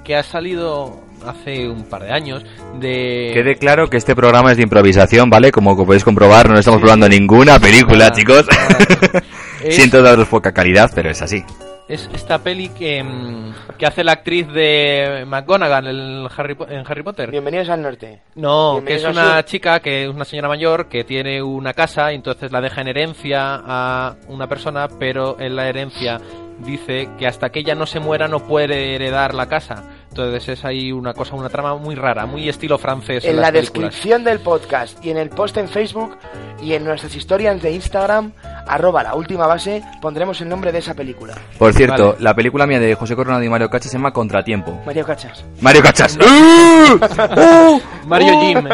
que 0.03 0.15
ha 0.15 0.23
salido 0.23 0.99
hace 1.27 1.69
un 1.69 1.83
par 1.83 2.01
de 2.03 2.11
años 2.11 2.43
de... 2.79 3.29
Quede 3.35 3.55
claro 3.57 3.87
que 3.87 3.97
este 3.97 4.15
programa 4.15 4.49
es 4.51 4.57
de 4.57 4.63
improvisación, 4.63 5.29
¿vale? 5.29 5.51
Como 5.51 5.77
podéis 5.85 6.03
comprobar, 6.03 6.49
no 6.49 6.57
estamos 6.57 6.81
probando 6.81 7.07
ninguna 7.07 7.59
película, 7.59 8.11
chicos. 8.11 8.45
nada. 8.49 9.23
Es- 9.63 9.75
Siento 9.75 10.01
daros 10.01 10.27
poca 10.27 10.51
calidad, 10.53 10.89
pero 10.95 11.11
es 11.11 11.21
así. 11.21 11.43
Es 11.91 12.09
esta 12.13 12.37
peli 12.39 12.69
que, 12.69 13.03
mm, 13.03 13.75
que 13.77 13.85
hace 13.85 14.05
la 14.05 14.13
actriz 14.13 14.47
de 14.47 15.25
McGonagall 15.27 15.87
en 15.87 16.27
Harry, 16.37 16.55
en 16.69 16.85
Harry 16.87 17.03
Potter. 17.03 17.29
Bienvenidos 17.29 17.67
al 17.67 17.81
norte. 17.81 18.21
No, 18.35 18.81
que 18.87 18.95
es 18.95 19.03
una 19.03 19.43
chica, 19.43 19.81
que 19.81 20.05
es 20.05 20.09
una 20.09 20.23
señora 20.23 20.47
mayor, 20.47 20.87
que 20.87 21.03
tiene 21.03 21.43
una 21.43 21.73
casa 21.73 22.13
y 22.13 22.15
entonces 22.15 22.49
la 22.53 22.61
deja 22.61 22.79
en 22.79 22.87
herencia 22.87 23.61
a 23.61 24.15
una 24.29 24.47
persona, 24.47 24.87
pero 24.87 25.37
en 25.37 25.57
la 25.57 25.67
herencia 25.67 26.21
dice 26.59 27.09
que 27.19 27.27
hasta 27.27 27.49
que 27.49 27.59
ella 27.59 27.75
no 27.75 27.85
se 27.85 27.99
muera 27.99 28.29
no 28.29 28.39
puede 28.39 28.95
heredar 28.95 29.33
la 29.33 29.47
casa. 29.47 29.83
Entonces 30.11 30.49
es 30.49 30.65
ahí 30.65 30.91
una 30.91 31.13
cosa, 31.13 31.35
una 31.37 31.47
trama 31.47 31.77
muy 31.77 31.95
rara, 31.95 32.25
muy 32.25 32.49
estilo 32.49 32.77
francés. 32.77 33.23
En, 33.23 33.37
la 33.37 33.49
películas. 33.49 33.53
descripción 33.53 34.25
del 34.25 34.41
podcast 34.41 35.03
y 35.05 35.09
en 35.09 35.15
el 35.15 35.29
post 35.29 35.55
en 35.55 35.69
Facebook 35.69 36.17
y 36.61 36.73
en 36.73 36.83
nuestras 36.83 37.15
historias 37.15 37.61
de 37.61 37.71
Instagram, 37.71 38.33
arroba 38.67 39.03
la 39.03 39.15
última 39.15 39.47
base, 39.47 39.81
pondremos 40.01 40.41
el 40.41 40.49
nombre 40.49 40.73
de 40.73 40.79
esa 40.79 40.95
película. 40.95 41.35
Por 41.57 41.73
cierto, 41.73 42.07
Vale. 42.09 42.23
la 42.23 42.35
película 42.35 42.67
mía 42.67 42.81
de 42.81 42.93
José 42.93 43.15
Coronado 43.15 43.41
y 43.41 43.47
Mario 43.47 43.69
Cachas 43.69 43.89
se 43.89 43.97
llama 43.97 44.11
Contratiempo. 44.11 44.81
Mario 44.85 45.05
Cachas. 45.05 45.45
¡Mario 45.61 45.81
Cachas! 45.81 46.17
¡Uh! 46.17 46.95
¡Uh! 46.95 47.81
Mario 48.05 48.33
¡Uh! 48.35 48.41
Jim. 48.41 48.69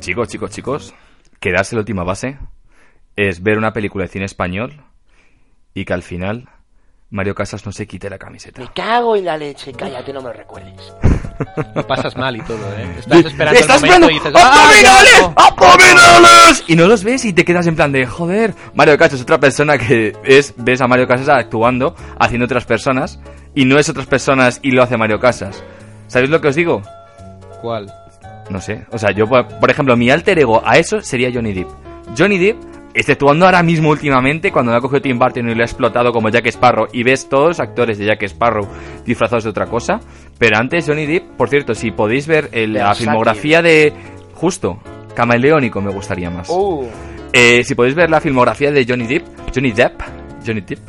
Chicos, 0.00 0.26
chicos, 0.26 0.50
chicos, 0.50 0.94
quedarse 1.38 1.76
la 1.76 1.82
última 1.82 2.02
base 2.02 2.36
es 3.14 3.44
ver 3.44 3.58
una 3.58 3.72
película 3.72 4.06
de 4.06 4.08
cine 4.08 4.24
español 4.24 4.82
y 5.72 5.84
que 5.84 5.92
al 5.92 6.02
final 6.02 6.48
Mario 7.10 7.34
Casas 7.34 7.66
no 7.66 7.72
se 7.72 7.88
quite 7.88 8.08
la 8.08 8.18
camiseta. 8.18 8.60
Me 8.60 8.68
cago 8.72 9.16
en 9.16 9.24
la 9.24 9.36
leche, 9.36 9.72
cállate, 9.72 10.12
no 10.12 10.20
me 10.20 10.28
lo 10.28 10.32
recuerdes. 10.32 10.94
Lo 11.74 11.84
pasas 11.84 12.16
mal 12.16 12.36
y 12.36 12.40
todo, 12.42 12.58
¿eh? 12.76 12.94
Estás 12.98 13.24
esperando 13.24 13.58
¡Estás 13.58 13.82
el 13.82 13.88
momento 13.88 14.06
viendo 14.06 14.10
y 14.10 14.14
dices... 14.14 14.32
¡Ah, 14.36 14.52
¡Abdominales! 14.52 15.30
¡Abdominales! 15.34 16.64
Y 16.68 16.76
no 16.76 16.86
los 16.86 17.02
ves 17.02 17.24
y 17.24 17.32
te 17.32 17.44
quedas 17.44 17.66
en 17.66 17.74
plan 17.74 17.90
de, 17.90 18.06
joder, 18.06 18.54
Mario 18.74 18.96
Casas 18.96 19.14
es 19.14 19.22
otra 19.22 19.40
persona 19.40 19.76
que 19.76 20.12
es, 20.22 20.54
ves 20.56 20.80
a 20.82 20.86
Mario 20.86 21.08
Casas 21.08 21.28
actuando, 21.30 21.96
haciendo 22.18 22.44
otras 22.44 22.64
personas, 22.64 23.18
y 23.56 23.64
no 23.64 23.78
es 23.78 23.88
otras 23.88 24.06
personas 24.06 24.60
y 24.62 24.70
lo 24.70 24.82
hace 24.82 24.96
Mario 24.96 25.18
Casas. 25.18 25.64
¿Sabéis 26.06 26.30
lo 26.30 26.40
que 26.40 26.48
os 26.48 26.54
digo? 26.54 26.80
¿Cuál? 27.60 27.92
No 28.50 28.60
sé. 28.60 28.86
O 28.92 28.98
sea, 28.98 29.10
yo, 29.10 29.26
por 29.26 29.48
por 29.58 29.70
ejemplo, 29.70 29.96
mi 29.96 30.10
alter 30.10 30.38
ego 30.38 30.62
a 30.64 30.78
eso 30.78 31.00
sería 31.00 31.30
Johnny 31.32 31.54
Depp. 31.54 31.68
Johnny 32.16 32.38
Depp, 32.38 32.56
exceptuando 32.94 33.46
ahora 33.46 33.62
mismo 33.62 33.90
últimamente, 33.90 34.50
cuando 34.52 34.72
lo 34.72 34.78
ha 34.78 34.80
cogido 34.80 35.00
Tim 35.02 35.18
Burton 35.18 35.48
y 35.48 35.54
lo 35.54 35.62
ha 35.62 35.64
explotado 35.66 36.12
como 36.12 36.28
Jack 36.28 36.46
Sparrow, 36.46 36.88
y 36.92 37.02
ves 37.02 37.28
todos 37.28 37.48
los 37.48 37.60
actores 37.60 37.98
de 37.98 38.06
Jack 38.06 38.22
Sparrow 38.24 38.66
disfrazados 39.04 39.44
de 39.44 39.50
otra 39.50 39.66
cosa. 39.66 40.00
Pero 40.38 40.56
antes, 40.58 40.86
Johnny 40.86 41.06
Depp, 41.06 41.36
por 41.36 41.48
cierto, 41.48 41.74
si 41.74 41.90
podéis 41.90 42.26
ver 42.26 42.48
el- 42.52 42.72
la 42.74 42.94
filmografía 42.94 43.62
de. 43.62 43.92
Justo, 44.34 44.78
Camaleónico 45.14 45.80
me 45.80 45.92
gustaría 45.92 46.30
más. 46.30 46.48
Uh, 46.50 46.86
Eh, 47.32 47.62
si 47.62 47.76
podéis 47.76 47.94
ver 47.94 48.10
la 48.10 48.20
filmografía 48.20 48.72
de 48.72 48.84
Johnny 48.84 49.06
Depp, 49.06 49.24
Johnny 49.54 49.70
Depp, 49.70 50.00
Johnny 50.44 50.62
Depp, 50.62 50.80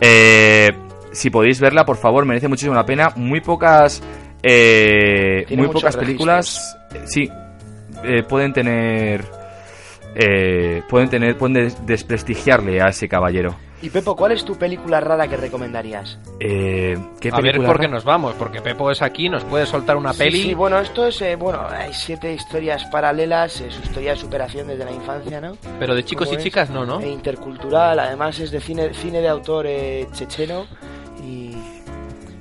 eh, 0.00 0.68
si 1.10 1.28
podéis 1.28 1.58
verla, 1.60 1.84
por 1.84 1.96
favor, 1.96 2.24
merece 2.24 2.46
muchísimo 2.46 2.74
la 2.74 2.86
pena. 2.86 3.12
Muy 3.16 3.40
pocas, 3.40 4.00
eh, 4.44 5.44
muy 5.56 5.66
pocas 5.68 5.96
películas, 5.96 6.76
sí, 7.04 7.28
eh, 8.04 8.22
pueden 8.28 8.52
tener, 8.52 9.24
eh, 10.14 10.82
pueden 10.88 11.08
tener, 11.08 11.36
pueden 11.38 11.54
des- 11.54 11.86
desprestigiarle 11.86 12.80
a 12.82 12.88
ese 12.88 13.08
caballero. 13.08 13.54
y 13.82 13.90
Pepo, 13.90 14.14
¿cuál 14.14 14.32
es 14.32 14.44
tu 14.44 14.56
película 14.56 15.00
rara 15.00 15.26
que 15.26 15.36
recomendarías? 15.36 16.18
Eh, 16.38 16.96
¿qué 17.20 17.30
A 17.30 17.36
ver 17.36 17.42
película 17.42 17.66
por 17.68 17.76
qué 17.78 17.86
rara? 17.86 17.94
nos 17.94 18.04
vamos, 18.04 18.34
porque 18.34 18.60
Pepo 18.60 18.90
es 18.90 19.02
aquí, 19.02 19.28
nos 19.28 19.42
puede 19.44 19.66
soltar 19.66 19.96
una 19.96 20.12
Sí, 20.12 20.18
peli... 20.18 20.42
Sí, 20.42 20.54
bueno, 20.54 20.78
esto 20.78 21.06
es, 21.06 21.20
eh, 21.22 21.34
bueno, 21.36 21.66
hay 21.68 21.92
siete 21.92 22.32
historias 22.32 22.84
paralelas, 22.86 23.60
eh, 23.60 23.70
su 23.70 23.82
historia 23.82 24.12
de 24.12 24.16
superación 24.18 24.68
desde 24.68 24.84
la 24.84 24.92
infancia, 24.92 25.40
¿no? 25.40 25.56
Pero 25.80 25.94
de 25.94 26.04
chicos 26.04 26.28
y 26.28 26.30
¿Cómo 26.30 26.38
es? 26.38 26.44
chicas 26.44 26.70
no, 26.70 26.84
¿no? 26.86 27.00
E 27.00 27.08
intercultural, 27.10 27.98
además 27.98 28.38
es 28.38 28.50
de 28.50 28.60
cine, 28.60 28.94
cine 28.94 29.20
de 29.20 29.28
autor 29.28 29.66
eh, 29.66 30.06
checheno 30.12 30.66
y... 31.24 31.56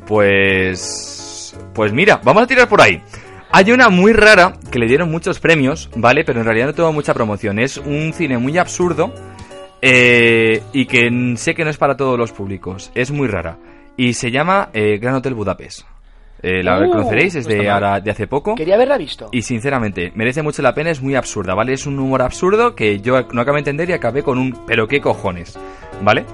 Pues. 0.06 1.56
Pues 1.74 1.92
mira, 1.94 2.20
vamos 2.24 2.44
a 2.44 2.48
tirar 2.48 2.68
por 2.68 2.82
ahí. 2.82 3.02
Hay 3.54 3.72
una 3.72 3.90
muy 3.90 4.14
rara 4.14 4.54
que 4.72 4.80
le 4.80 4.88
dieron 4.88 5.12
muchos 5.12 5.40
premios, 5.40 5.90
¿vale? 5.96 6.24
Pero 6.24 6.40
en 6.40 6.46
realidad 6.46 6.68
no 6.68 6.74
tuvo 6.74 6.94
mucha 6.94 7.14
promoción. 7.14 7.60
Es 7.60 7.78
un 7.78 8.14
cine 8.14 8.38
muy 8.38 8.58
absurdo 8.58 9.14
eh, 9.82 10.62
y 10.72 10.86
que 10.86 11.34
sé 11.36 11.54
que 11.54 11.64
no 11.66 11.70
es 11.70 11.78
para 11.78 11.98
todos 11.98 12.18
los 12.18 12.32
públicos. 12.32 12.92
Es 12.96 13.12
muy 13.12 13.28
rara. 13.28 13.58
Y 13.98 14.14
se 14.14 14.32
llama 14.32 14.70
eh, 14.74 14.98
Gran 15.00 15.16
Hotel 15.16 15.34
Budapest. 15.34 15.82
Eh, 16.44 16.64
la 16.64 16.80
Uh, 16.80 16.90
conoceréis, 16.90 17.36
es 17.36 17.46
de, 17.46 17.70
ahora- 17.70 18.00
de 18.00 18.10
hace 18.10 18.26
poco. 18.26 18.56
Quería 18.56 18.76
haberla 18.76 18.98
visto. 18.98 19.28
Y 19.32 19.42
sinceramente, 19.44 20.12
merece 20.16 20.42
mucho 20.42 20.62
la 20.64 20.74
pena, 20.74 20.90
es 20.90 21.02
muy 21.02 21.14
absurda, 21.16 21.54
¿vale? 21.54 21.74
Es 21.74 21.86
un 21.86 22.00
humor 22.00 22.22
absurdo 22.24 22.74
que 22.74 23.00
yo 23.00 23.22
no 23.34 23.42
acabé 23.42 23.58
de 23.58 23.60
entender 23.60 23.90
y 23.90 23.94
acabé 23.94 24.24
con 24.24 24.40
un 24.40 24.66
pero 24.66 24.88
qué 24.88 25.02
cojones, 25.02 25.60
¿vale? 26.02 26.26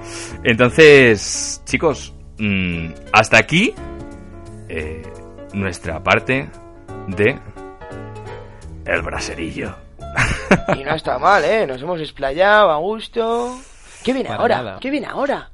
Entonces, 0.44 1.60
chicos, 1.66 2.14
mm, 2.38 2.86
hasta 3.12 3.36
aquí 3.38 3.74
eh, 4.70 5.02
nuestra 5.52 6.02
parte 6.02 6.48
de 7.08 7.38
El 8.86 9.02
Braserillo. 9.02 9.74
Y 10.76 10.84
no 10.84 10.94
está 10.94 11.18
mal, 11.18 11.44
¿eh? 11.44 11.66
Nos 11.66 11.82
hemos 11.82 12.00
explayado 12.00 12.70
a 12.70 12.76
gusto. 12.76 13.58
¿Qué 14.02 14.12
viene 14.12 14.28
Para 14.28 14.40
ahora? 14.40 14.56
nada. 14.56 14.78
¿Qué 14.80 14.90
viene 14.90 15.06
ahora? 15.06 15.50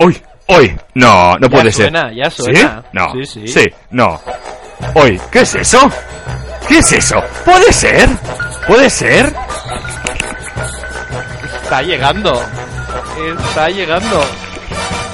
¡Uy! 0.00 0.20
¡Uy! 0.48 0.78
No, 0.94 1.32
no 1.38 1.48
Ya 1.48 1.48
puede 1.48 1.72
suena, 1.72 2.08
ser. 2.08 2.14
ya 2.16 2.30
suena. 2.30 2.82
¿Sí? 2.82 2.88
No. 2.92 3.24
Sí, 3.24 3.48
sí. 3.48 3.64
no. 3.90 4.20
¡Uy! 4.94 5.20
¿Qué 5.30 5.40
es 5.40 5.54
eso? 5.54 5.90
¿Qué 6.68 6.78
es 6.78 6.92
eso? 6.92 7.22
¿Puede 7.44 7.72
ser? 7.72 8.08
¿Puede 8.66 8.90
ser? 8.90 9.32
Está 11.62 11.82
llegando. 11.82 12.32
Está 13.48 13.68
llegando. 13.68 14.20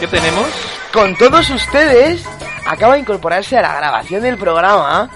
¿Qué 0.01 0.07
tenemos? 0.09 0.49
con 0.93 1.17
todos 1.17 1.49
ustedes, 1.49 2.23
acaba 2.67 2.95
de 2.95 3.01
incorporarse 3.01 3.57
a 3.59 3.63
la 3.63 3.75
grabación 3.75 4.23
del 4.23 4.37
programa 4.37 5.09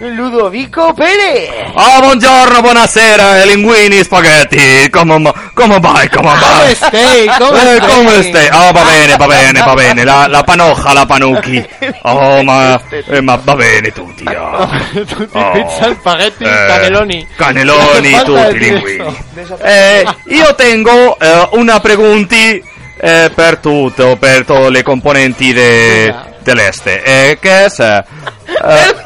Ludovico 0.00 0.94
Pérez. 0.94 1.50
Oh, 1.74 2.00
buongiorno, 2.02 2.60
buonasera, 2.62 3.44
linguini, 3.44 4.04
spaghetti, 4.04 4.88
come, 4.90 5.32
come 5.54 5.80
vai, 5.80 6.08
come 6.08 6.28
¿Cómo 6.28 6.40
vai? 6.40 6.72
estáis? 6.72 7.30
¿Cómo 7.36 7.56
Eh, 7.56 7.74
estáis? 7.78 7.94
come 7.94 8.22
stai? 8.22 8.48
Oh, 8.52 8.72
va 8.72 8.82
bene, 8.84 9.16
va 9.16 9.26
bene, 9.26 9.60
va 9.60 9.74
bene, 9.74 10.04
la, 10.04 10.26
la 10.28 10.42
panoja, 10.44 10.92
la 10.92 11.04
panucchi. 11.04 11.66
Oh, 12.02 12.42
ma, 12.44 12.80
eh, 12.90 13.20
ma 13.22 13.40
va 13.42 13.54
bene 13.56 13.90
tutti, 13.90 14.24
oh. 14.28 14.68
Tutti, 15.04 15.36
Oh. 15.36 15.50
pizza, 15.52 15.92
spaghetti, 15.94 16.44
Eh, 16.44 16.66
cannelloni. 16.68 17.26
Cannelloni, 17.36 18.22
tutti, 18.24 18.58
linguini. 18.58 19.16
Eh, 19.62 20.06
io 20.26 20.54
tengo 20.54 21.18
eh, 21.18 21.48
una 21.52 21.80
pregunta 21.80 22.36
eh, 22.36 23.32
per 23.34 23.56
tutto, 23.56 24.16
per 24.16 24.44
tutte 24.44 24.70
le 24.70 24.82
componenti 24.84 25.52
de, 25.52 26.14
Venga. 26.48 26.60
dell'este. 26.62 27.02
Eh, 27.02 27.38
che 27.40 27.64
è? 27.66 27.66
eh, 27.78 28.04
eh, 28.46 28.96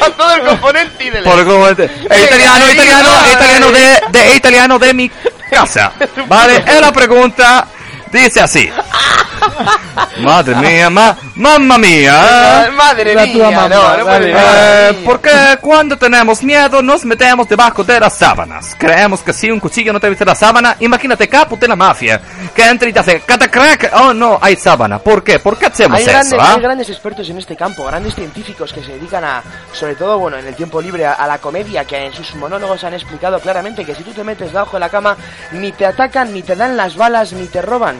A 0.00 0.10
todo 0.16 0.34
el 0.34 0.42
componente 0.46 1.10
del... 1.10 1.22
por 1.22 1.44
componente- 1.44 1.90
è 2.08 2.16
italiano, 2.16 2.64
italiano, 2.70 3.08
italiano 3.30 3.70
de, 3.70 4.02
de 4.10 4.34
italiano 4.34 4.78
de 4.78 4.92
mi 4.94 5.10
casa. 5.50 5.92
Vale, 6.26 6.62
e 6.64 6.80
la 6.80 6.90
pregunta 6.90 7.66
dice 8.10 8.40
así. 8.40 8.70
Madre 10.20 10.54
mía, 10.56 10.90
ma, 10.90 11.16
mamma 11.34 11.78
mía. 11.78 12.66
Eh, 12.66 12.70
Madre 12.72 13.14
La 13.14 13.26
mía, 13.26 13.50
mamá, 13.50 13.68
no, 13.68 13.96
no 13.98 14.04
puede. 14.04 14.32
Eh, 14.36 15.02
porque 15.04 15.30
cuando 15.60 15.96
tenemos 15.96 16.42
miedo 16.42 16.82
nos 16.82 17.04
metemos 17.04 17.48
debajo 17.48 17.82
de 17.84 18.00
las 18.00 18.16
sábanas. 18.16 18.74
Creemos 18.78 19.20
que 19.22 19.32
si 19.32 19.50
un 19.50 19.60
cuchillo 19.60 19.92
no 19.92 20.00
te 20.00 20.08
viste 20.08 20.24
la 20.24 20.34
sábana, 20.34 20.76
imagínate 20.80 21.28
capo 21.28 21.56
de 21.56 21.68
la 21.68 21.76
mafia. 21.76 22.20
Que 22.54 22.68
entra 22.68 22.88
y 22.88 22.92
te 22.92 23.00
hace 23.00 23.20
catacrack. 23.20 23.90
Oh 23.94 24.12
no, 24.14 24.38
hay 24.40 24.56
sábana. 24.56 24.98
¿Por 24.98 25.22
qué? 25.24 25.38
¿Por 25.38 25.58
qué 25.58 25.66
hacemos 25.66 25.98
Hay 25.98 26.02
eso? 26.04 26.12
grandes, 26.12 26.38
ah? 26.40 26.54
hay 26.54 26.60
grandes 26.60 26.90
expertos 26.90 27.28
en 27.28 27.38
este 27.38 27.56
campo, 27.56 27.84
grandes 27.84 28.14
científicos 28.14 28.72
que 28.72 28.82
se 28.82 28.92
dedican 28.92 29.24
a, 29.24 29.42
sobre 29.72 29.94
todo, 29.96 30.18
bueno, 30.18 30.36
en 30.38 30.46
el 30.46 30.54
tiempo 30.54 30.80
libre, 30.80 31.04
a, 31.06 31.12
a 31.14 31.26
la 31.26 31.38
comedia, 31.38 31.84
que 31.84 31.96
en 32.06 32.12
sus 32.12 32.34
monólogos 32.36 32.84
han 32.84 32.94
explicado 32.94 33.40
claramente 33.40 33.84
que 33.84 33.94
si 33.94 34.02
tú 34.02 34.12
te 34.12 34.22
metes 34.24 34.52
debajo 34.52 34.76
de 34.76 34.80
la 34.80 34.88
cama, 34.88 35.16
ni 35.52 35.72
te 35.72 35.86
atacan, 35.86 36.32
ni 36.32 36.42
te 36.42 36.54
dan 36.56 36.76
las 36.76 36.96
balas, 36.96 37.32
ni 37.32 37.46
te 37.46 37.60
roban. 37.62 37.96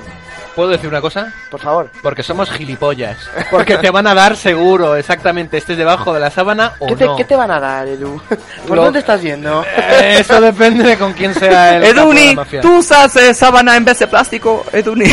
¿Puedo 0.54 0.68
decir 0.70 0.88
una 0.88 1.00
cosa? 1.00 1.32
Por 1.50 1.60
favor. 1.60 1.90
Porque 2.00 2.22
somos 2.22 2.48
gilipollas. 2.50 3.16
Porque 3.50 3.76
te 3.78 3.90
van 3.90 4.06
a 4.06 4.14
dar 4.14 4.36
seguro, 4.36 4.94
exactamente, 4.96 5.56
estés 5.56 5.76
debajo 5.76 6.14
de 6.14 6.20
la 6.20 6.30
sábana 6.30 6.74
o 6.78 6.86
¿Qué 6.86 6.96
te, 6.96 7.04
no. 7.06 7.16
qué 7.16 7.24
te 7.24 7.34
van 7.34 7.50
a 7.50 7.58
dar, 7.58 7.88
Edu? 7.88 8.20
¿Por 8.68 8.76
Lo- 8.76 8.84
dónde 8.84 9.00
estás 9.00 9.20
yendo? 9.20 9.64
Eh, 9.76 10.18
Eso 10.20 10.40
depende 10.40 10.84
de 10.84 10.96
con 10.96 11.12
quién 11.12 11.34
sea 11.34 11.76
el 11.76 11.82
capo 11.82 11.88
de 11.88 11.94
la 11.94 12.00
Eduni, 12.20 12.34
mafia. 12.36 12.60
¿tú 12.60 12.76
usas 12.78 13.16
eh, 13.16 13.34
sábana 13.34 13.76
en 13.76 13.84
vez 13.84 13.98
de 13.98 14.06
plástico? 14.06 14.64
Eduni. 14.72 15.04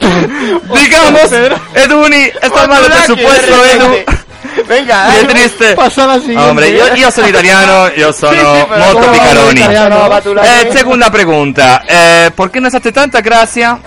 Digamos, 0.00 1.32
Eduni, 1.74 2.22
estás 2.40 2.68
mal 2.68 2.82
de 2.82 2.88
presupuesto, 2.90 3.64
Edu. 3.66 3.94
Venga, 4.70 5.08
Qué 5.10 5.26
triste. 5.26 5.74
Pasa 5.74 6.06
la 6.06 6.20
siguiente. 6.20 6.44
Hombre, 6.44 6.68
io, 6.68 6.94
io 6.94 7.10
sono 7.10 7.26
italiano, 7.26 7.90
io 7.96 8.12
sono 8.12 8.32
Sì, 8.32 8.38
sì, 8.38 8.78
molto? 8.78 10.42
Eh, 10.42 10.70
segunda 10.72 11.10
pregunta, 11.10 11.82
eh, 11.88 12.30
¿por 12.32 12.52
qué 12.52 12.60
nos 12.60 12.72
hace 12.72 12.92
tanta 12.92 13.20
gracia 13.20 13.80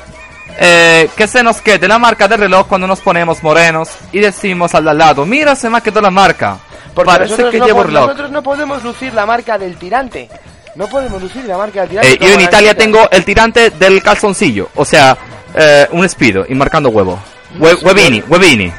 eh, 0.60 1.10
que 1.16 1.26
se 1.26 1.42
nos 1.42 1.62
quede 1.62 1.88
la 1.88 1.98
marca 1.98 2.28
del 2.28 2.40
reloj 2.40 2.68
cuando 2.68 2.86
nos 2.86 3.00
ponemos 3.00 3.42
morenos 3.42 3.92
y 4.12 4.20
decimos 4.20 4.76
al 4.76 4.84
de 4.84 4.90
al 4.90 4.98
lado, 4.98 5.26
mira, 5.26 5.56
se 5.56 5.70
me 5.70 5.78
ha 5.78 5.82
quedado 5.82 6.02
la 6.02 6.12
marca? 6.12 6.58
Porque 6.94 7.10
Parece 7.10 7.32
nosotros, 7.32 7.52
que 7.52 7.60
no, 7.60 7.66
llevo 7.66 7.84
reloj. 7.84 8.02
nosotros 8.08 8.32
no 8.32 8.44
podemos 8.44 8.84
lucir 8.84 9.14
la 9.14 9.26
marca 9.26 9.58
del 9.58 9.78
tirante. 9.78 10.30
No 10.76 10.88
podemos 10.88 11.22
lucir 11.22 11.46
la 11.46 11.56
marca 11.58 11.80
del 11.82 11.90
tirante. 11.92 12.12
Eh, 12.12 12.18
in 12.20 12.36
las 12.36 12.44
Italia 12.44 12.76
tengo 12.76 13.10
el 13.10 13.24
tirante 13.24 13.70
del 13.70 14.04
calzoncillo, 14.04 14.68
o 14.76 14.84
sea, 14.84 15.18
eh, 15.56 15.88
un 15.92 16.04
espido 16.04 16.46
y 16.50 16.54
marcando 16.56 16.90
huevo. 16.90 17.18
Huevini. 17.60 18.24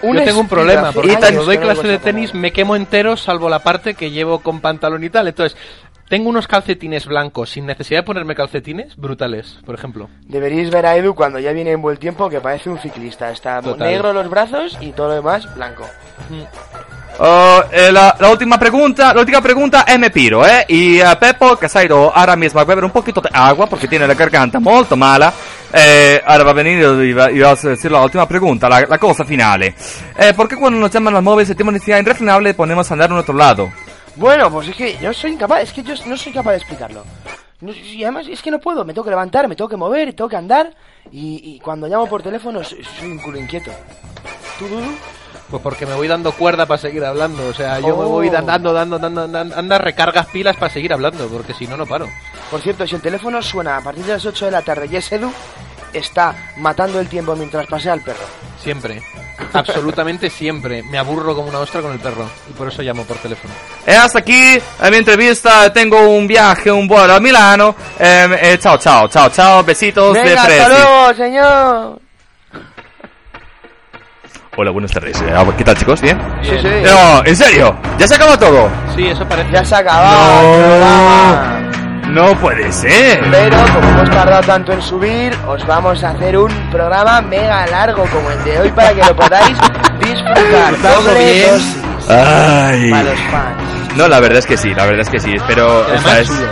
Un 0.03 0.17
Yo 0.17 0.25
tengo 0.25 0.41
un 0.41 0.49
problema, 0.49 0.93
porque 0.93 1.17
cuando 1.17 1.45
doy 1.45 1.59
clase 1.59 1.87
de 1.87 1.99
tenis 1.99 2.35
me 2.35 2.53
quemo 2.53 2.77
entero, 2.77 3.17
salvo 3.17 3.49
la 3.49 3.61
parte 3.61 3.95
que 3.95 4.11
llevo 4.11 4.41
con 4.41 4.61
pantalón 4.61 5.05
y 5.05 5.11
tal. 5.11 5.29
Entonces, 5.29 5.57
tengo 6.09 6.29
unos 6.29 6.47
calcetines 6.47 7.07
blancos 7.07 7.51
sin 7.51 7.67
necesidad 7.67 8.01
de 8.01 8.03
ponerme 8.05 8.35
calcetines 8.35 8.97
brutales, 8.97 9.59
por 9.65 9.75
ejemplo. 9.75 10.11
Deberíais 10.27 10.71
ver 10.71 10.87
a 10.87 10.97
Edu 10.97 11.15
cuando 11.15 11.39
ya 11.39 11.53
viene 11.53 11.73
en 11.73 11.83
buen 11.83 11.97
tiempo 11.97 12.29
que 12.29 12.41
parece 12.41 12.69
un 12.69 12.79
ciclista. 12.79 13.31
Está 13.31 13.63
Total. 13.63 13.89
negro 13.89 14.13
los 14.13 14.29
brazos 14.29 14.77
y 14.81 14.93
todo 14.93 15.09
lo 15.09 15.15
demás 15.15 15.53
blanco. 15.55 15.87
Oh, 17.19 17.63
eh, 17.71 17.93
la, 17.93 18.17
la 18.19 18.29
última 18.31 18.59
pregunta, 18.59 19.15
la 19.15 19.21
última 19.21 19.41
pregunta 19.41 19.85
es 19.87 19.99
me 19.99 20.11
piro, 20.11 20.45
¿eh? 20.47 20.65
Y 20.69 20.99
eh, 20.99 21.07
Peppo, 21.19 21.57
que 21.57 21.69
se 21.69 21.79
ha 21.79 21.85
ido 21.85 22.13
ahora 22.15 22.35
mismo 22.35 22.61
a 22.61 22.65
beber 22.65 22.85
un 22.85 22.91
poquito 22.91 23.21
de 23.21 23.31
agua 23.33 23.67
porque 23.67 23.87
tiene 23.87 24.07
la 24.07 24.15
garganta 24.15 24.59
molto 24.59 24.97
mala, 24.97 25.33
eh, 25.77 26.23
ahora 26.25 26.45
va 26.45 26.51
a 26.51 26.55
venir 26.55 26.79
y 26.79 27.13
va, 27.13 27.25
a 27.25 27.55
decir 27.55 27.91
la 27.91 28.03
última 28.03 28.29
pregunta, 28.29 28.69
la, 28.69 28.99
cosa 28.99 29.25
finale. 29.25 29.75
Eh, 30.17 30.33
¿Por 30.35 30.49
qué 30.49 30.57
cuando 30.57 30.79
nos 30.79 30.91
llaman 30.91 31.17
al 31.17 31.23
móvil 31.23 31.47
sentimos 31.47 31.73
necesidad 31.73 31.99
irrefrenable 31.99 32.55
ponemos 32.55 32.91
a 32.91 32.95
andar 32.95 33.11
en 33.11 33.17
otro 33.17 33.35
lado? 33.35 33.73
Bueno, 34.17 34.51
pues 34.51 34.69
es 34.69 34.77
que 34.77 34.97
yo 34.99 35.13
soy 35.13 35.33
incapaz, 35.33 35.63
es 35.63 35.73
que 35.73 35.83
yo 35.83 35.95
no 36.07 36.17
soy 36.17 36.33
capaz 36.33 36.53
de 36.53 36.59
explicarlo. 36.59 37.05
Y 37.61 38.03
además 38.05 38.27
es 38.29 38.43
que 38.43 38.51
no 38.51 38.61
puedo, 38.61 38.85
me 38.85 38.93
tengo 38.93 39.05
que 39.05 39.11
levantar, 39.11 39.49
me 39.49 39.57
tengo 39.57 39.69
que 39.69 39.77
mover, 39.77 40.13
tengo 40.13 40.29
que 40.29 40.37
andar 40.37 40.75
y, 41.11 41.59
cuando 41.61 41.89
llamo 41.89 42.07
por 42.07 42.23
teléfono 42.23 42.63
soy, 42.63 42.85
soy 42.85 43.11
un 43.11 43.19
culo 43.19 43.39
inquieto. 43.39 43.71
¿Tú, 44.59 44.69
Dudu? 44.69 44.93
Pues 45.55 45.63
porque 45.63 45.87
me 45.87 45.95
voy 45.95 46.09
dando 46.09 46.33
cuerda 46.33 46.67
para 46.67 46.79
seguir 46.79 47.05
hablando. 47.05 47.47
O 47.47 47.55
sea, 47.55 47.79
yo 47.79 47.97
me 47.97 48.05
Oh. 48.07 48.09
voy 48.09 48.29
dan- 48.29 48.45
dando, 48.45 48.73
dando, 48.73 48.99
dando, 48.99 49.29
dando, 49.29 49.55
anda, 49.57 49.79
recargas 49.79 50.27
pilas 50.27 50.57
para 50.57 50.73
seguir 50.73 50.93
hablando, 50.93 51.29
porque 51.29 51.55
si 51.55 51.69
no, 51.69 51.77
no 51.77 51.87
paro. 51.87 52.09
Por 52.51 52.61
cierto, 52.61 52.85
si 52.89 52.97
el 52.97 53.01
teléfono 53.01 53.41
suena 53.41 53.77
a 53.77 53.81
partir 53.81 54.03
de 54.05 54.15
las 54.15 54.27
8 54.27 54.47
de 54.47 54.51
la 54.51 54.63
tarde 54.63 54.89
y 54.91 54.97
es 54.97 55.13
Edu, 55.13 55.33
está 55.93 56.35
matando 56.57 56.99
el 56.99 57.07
tiempo 57.09 57.37
mientras 57.37 57.69
pasea 57.69 57.93
al 57.93 58.01
perro. 58.01 58.25
Siempre. 58.61 59.01
Absolutamente 59.53 60.29
siempre. 60.41 60.83
Me 60.83 60.99
aburro 60.99 61.37
como 61.37 61.47
una 61.51 61.61
ostra 61.61 61.81
con 61.81 61.93
el 61.93 62.01
perro. 62.01 62.29
Y 62.51 62.53
por 62.55 62.67
eso 62.67 62.83
llamo 62.83 63.05
por 63.05 63.17
teléfono. 63.19 63.55
E 63.87 63.95
hasta 63.95 64.19
aquí 64.19 64.55
eh, 64.57 64.91
mi 64.91 64.97
entrevista, 64.97 65.73
tengo 65.73 66.01
un 66.09 66.27
viaje, 66.27 66.73
un 66.73 66.89
vuelo 66.89 67.15
a 67.15 67.21
Milano. 67.21 67.77
Eh, 67.97 68.39
eh, 68.43 68.59
ciao, 68.61 68.77
ciao, 68.77 69.07
ciao, 69.09 69.31
ciao, 69.31 69.63
besitos 69.63 70.15
de 70.15 70.37
hasta 70.37 70.69
luego, 70.69 71.15
señor. 71.15 72.04
Hola, 74.57 74.71
buenas 74.71 74.93
tardes. 74.93 75.21
Eh, 75.21 75.35
¿Qué 75.59 75.65
tal, 75.65 75.77
chicos? 75.77 76.01
¿Bien? 76.01 76.17
Sí, 76.43 76.51
sí. 76.63 76.69
No, 76.85 77.25
en 77.25 77.37
serio, 77.37 77.77
ya 77.99 78.07
se 78.07 78.15
acaba 78.15 78.39
todo. 78.39 78.69
Sí, 78.95 79.09
eso 79.09 79.27
parece. 79.29 79.51
Ya 79.51 79.65
se 79.65 79.75
ha 79.75 79.79
acabado 79.79 80.55
el 80.55 80.61
programa. 80.65 81.61
No 82.09 82.39
puede 82.39 82.71
ser. 82.71 83.21
Pero 83.31 83.57
como 83.75 83.89
hemos 83.89 84.11
tardado 84.11 84.43
tanto 84.43 84.73
en 84.73 84.81
subir, 84.81 85.37
os 85.49 85.67
vamos 85.67 86.05
a 86.05 86.11
hacer 86.11 86.39
un 86.39 86.53
programa 86.71 87.21
mega 87.23 87.67
largo 87.67 88.05
como 88.13 88.31
el 88.31 88.45
de 88.45 88.61
hoy 88.61 88.71
para 88.71 88.95
que 88.95 89.03
lo 89.03 89.17
podáis 89.17 89.59
disfrutar. 89.99 90.81
Doble 90.81 91.33
bien. 91.33 91.51
dosis 91.51 91.77
Ay. 92.09 92.91
para 92.91 93.03
los 93.03 93.21
fans. 93.23 93.97
No, 93.97 94.07
la 94.09 94.21
verdad 94.21 94.39
es 94.39 94.47
que 94.47 94.57
sí, 94.57 94.73
la 94.73 94.85
verdad 94.85 95.01
es 95.01 95.11
que 95.11 95.19
sí. 95.19 95.35
Espero. 95.35 95.83
Además 95.83 96.05
o 96.05 96.09
sea, 96.09 96.21
es, 96.21 96.29
chulo. 96.29 96.47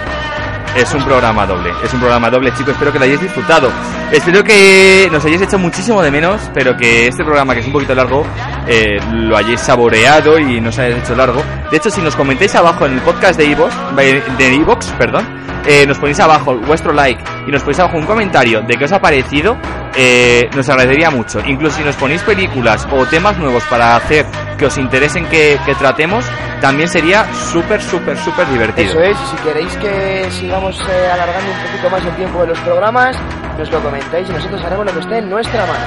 Es 0.76 0.94
un 0.94 1.04
programa 1.04 1.46
doble. 1.46 1.72
Es 1.84 1.92
un 1.92 2.00
programa 2.00 2.30
doble, 2.30 2.52
chicos. 2.52 2.70
Espero 2.70 2.92
que 2.92 2.98
lo 2.98 3.04
hayáis 3.04 3.20
disfrutado. 3.20 3.70
Espero 4.10 4.42
que 4.42 5.08
nos 5.10 5.24
hayáis 5.24 5.42
hecho 5.42 5.58
muchísimo 5.58 6.02
de 6.02 6.10
menos, 6.10 6.40
pero 6.54 6.76
que 6.76 7.08
este 7.08 7.24
programa, 7.24 7.54
que 7.54 7.60
es 7.60 7.66
un 7.66 7.72
poquito 7.72 7.94
largo, 7.94 8.24
eh, 8.66 8.98
lo 9.12 9.36
hayáis 9.36 9.60
saboreado 9.60 10.38
y 10.38 10.60
nos 10.60 10.78
hayáis 10.78 11.04
hecho 11.04 11.14
largo. 11.14 11.42
De 11.70 11.76
hecho, 11.76 11.90
si 11.90 12.00
nos 12.00 12.16
comentáis 12.16 12.54
abajo 12.54 12.86
en 12.86 12.94
el 12.94 13.00
podcast 13.00 13.38
de 13.38 13.50
Evox, 13.50 13.74
de 13.96 14.54
Evox, 14.54 14.86
perdón, 14.98 15.26
eh, 15.66 15.86
nos 15.86 15.98
ponéis 15.98 16.18
abajo 16.20 16.56
vuestro 16.56 16.92
like 16.92 17.22
y 17.46 17.50
nos 17.50 17.62
ponéis 17.62 17.78
abajo 17.80 17.96
un 17.96 18.06
comentario 18.06 18.62
de 18.62 18.76
qué 18.76 18.84
os 18.84 18.92
ha 18.92 19.00
parecido, 19.00 19.56
eh, 19.94 20.48
nos 20.54 20.68
agradecería 20.68 21.10
mucho. 21.10 21.40
Incluso 21.46 21.78
si 21.78 21.84
nos 21.84 21.96
ponéis 21.96 22.22
películas 22.22 22.86
o 22.90 23.06
temas 23.06 23.38
nuevos 23.38 23.62
para 23.64 23.96
hacer 23.96 24.26
que 24.62 24.66
os 24.66 24.78
interesen 24.78 25.26
que, 25.26 25.58
que 25.66 25.74
tratemos, 25.74 26.24
también 26.60 26.88
sería 26.88 27.26
súper, 27.34 27.82
súper, 27.82 28.16
súper 28.16 28.48
divertido. 28.48 28.92
Eso 28.92 29.00
es, 29.00 29.16
y 29.20 29.36
si 29.36 29.42
queréis 29.42 29.76
que 29.78 30.30
sigamos 30.30 30.78
eh, 30.88 31.10
alargando 31.12 31.50
un 31.50 31.66
poquito 31.66 31.90
más 31.90 32.04
el 32.04 32.14
tiempo 32.14 32.40
de 32.42 32.46
los 32.46 32.58
programas, 32.60 33.16
nos 33.58 33.68
lo 33.72 33.82
comentáis 33.82 34.30
y 34.30 34.32
nosotros 34.32 34.62
haremos 34.62 34.86
lo 34.86 34.92
que 34.92 35.00
esté 35.00 35.18
en 35.18 35.28
nuestra 35.28 35.66
mano. 35.66 35.84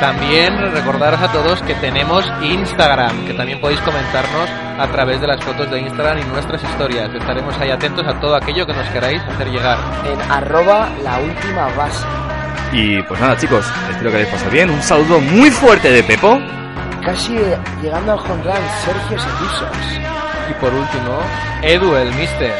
También 0.00 0.72
recordaros 0.72 1.20
a 1.20 1.30
todos 1.30 1.62
que 1.62 1.74
tenemos 1.76 2.26
Instagram, 2.42 3.24
que 3.24 3.34
también 3.34 3.60
podéis 3.60 3.80
comentarnos 3.82 4.50
a 4.80 4.86
través 4.88 5.20
de 5.20 5.28
las 5.28 5.40
fotos 5.44 5.70
de 5.70 5.78
Instagram 5.78 6.18
y 6.18 6.24
nuestras 6.24 6.60
historias. 6.64 7.14
Estaremos 7.14 7.56
ahí 7.58 7.70
atentos 7.70 8.04
a 8.04 8.18
todo 8.18 8.34
aquello 8.34 8.66
que 8.66 8.72
nos 8.72 8.88
queráis 8.88 9.22
hacer 9.22 9.48
llegar. 9.48 9.78
En 10.12 10.20
arroba 10.28 10.88
la 11.04 11.20
última 11.20 11.68
base. 11.76 12.04
Y 12.72 13.00
pues 13.02 13.20
nada, 13.20 13.36
chicos, 13.36 13.64
espero 13.90 14.10
que 14.10 14.16
hayáis 14.16 14.32
pasado 14.32 14.50
bien. 14.50 14.70
Un 14.70 14.82
saludo 14.82 15.20
muy 15.20 15.52
fuerte 15.52 15.92
de 15.92 16.02
Pepo. 16.02 16.40
Casi 17.08 17.34
eh, 17.38 17.58
llegando 17.80 18.12
al 18.12 18.18
home 18.18 18.42
run, 18.42 18.54
Sergio 18.84 19.18
Setuzos. 19.18 19.78
Y 20.50 20.52
por 20.60 20.74
último, 20.74 21.20
Edu, 21.62 21.96
el 21.96 22.14
mister. 22.14 22.52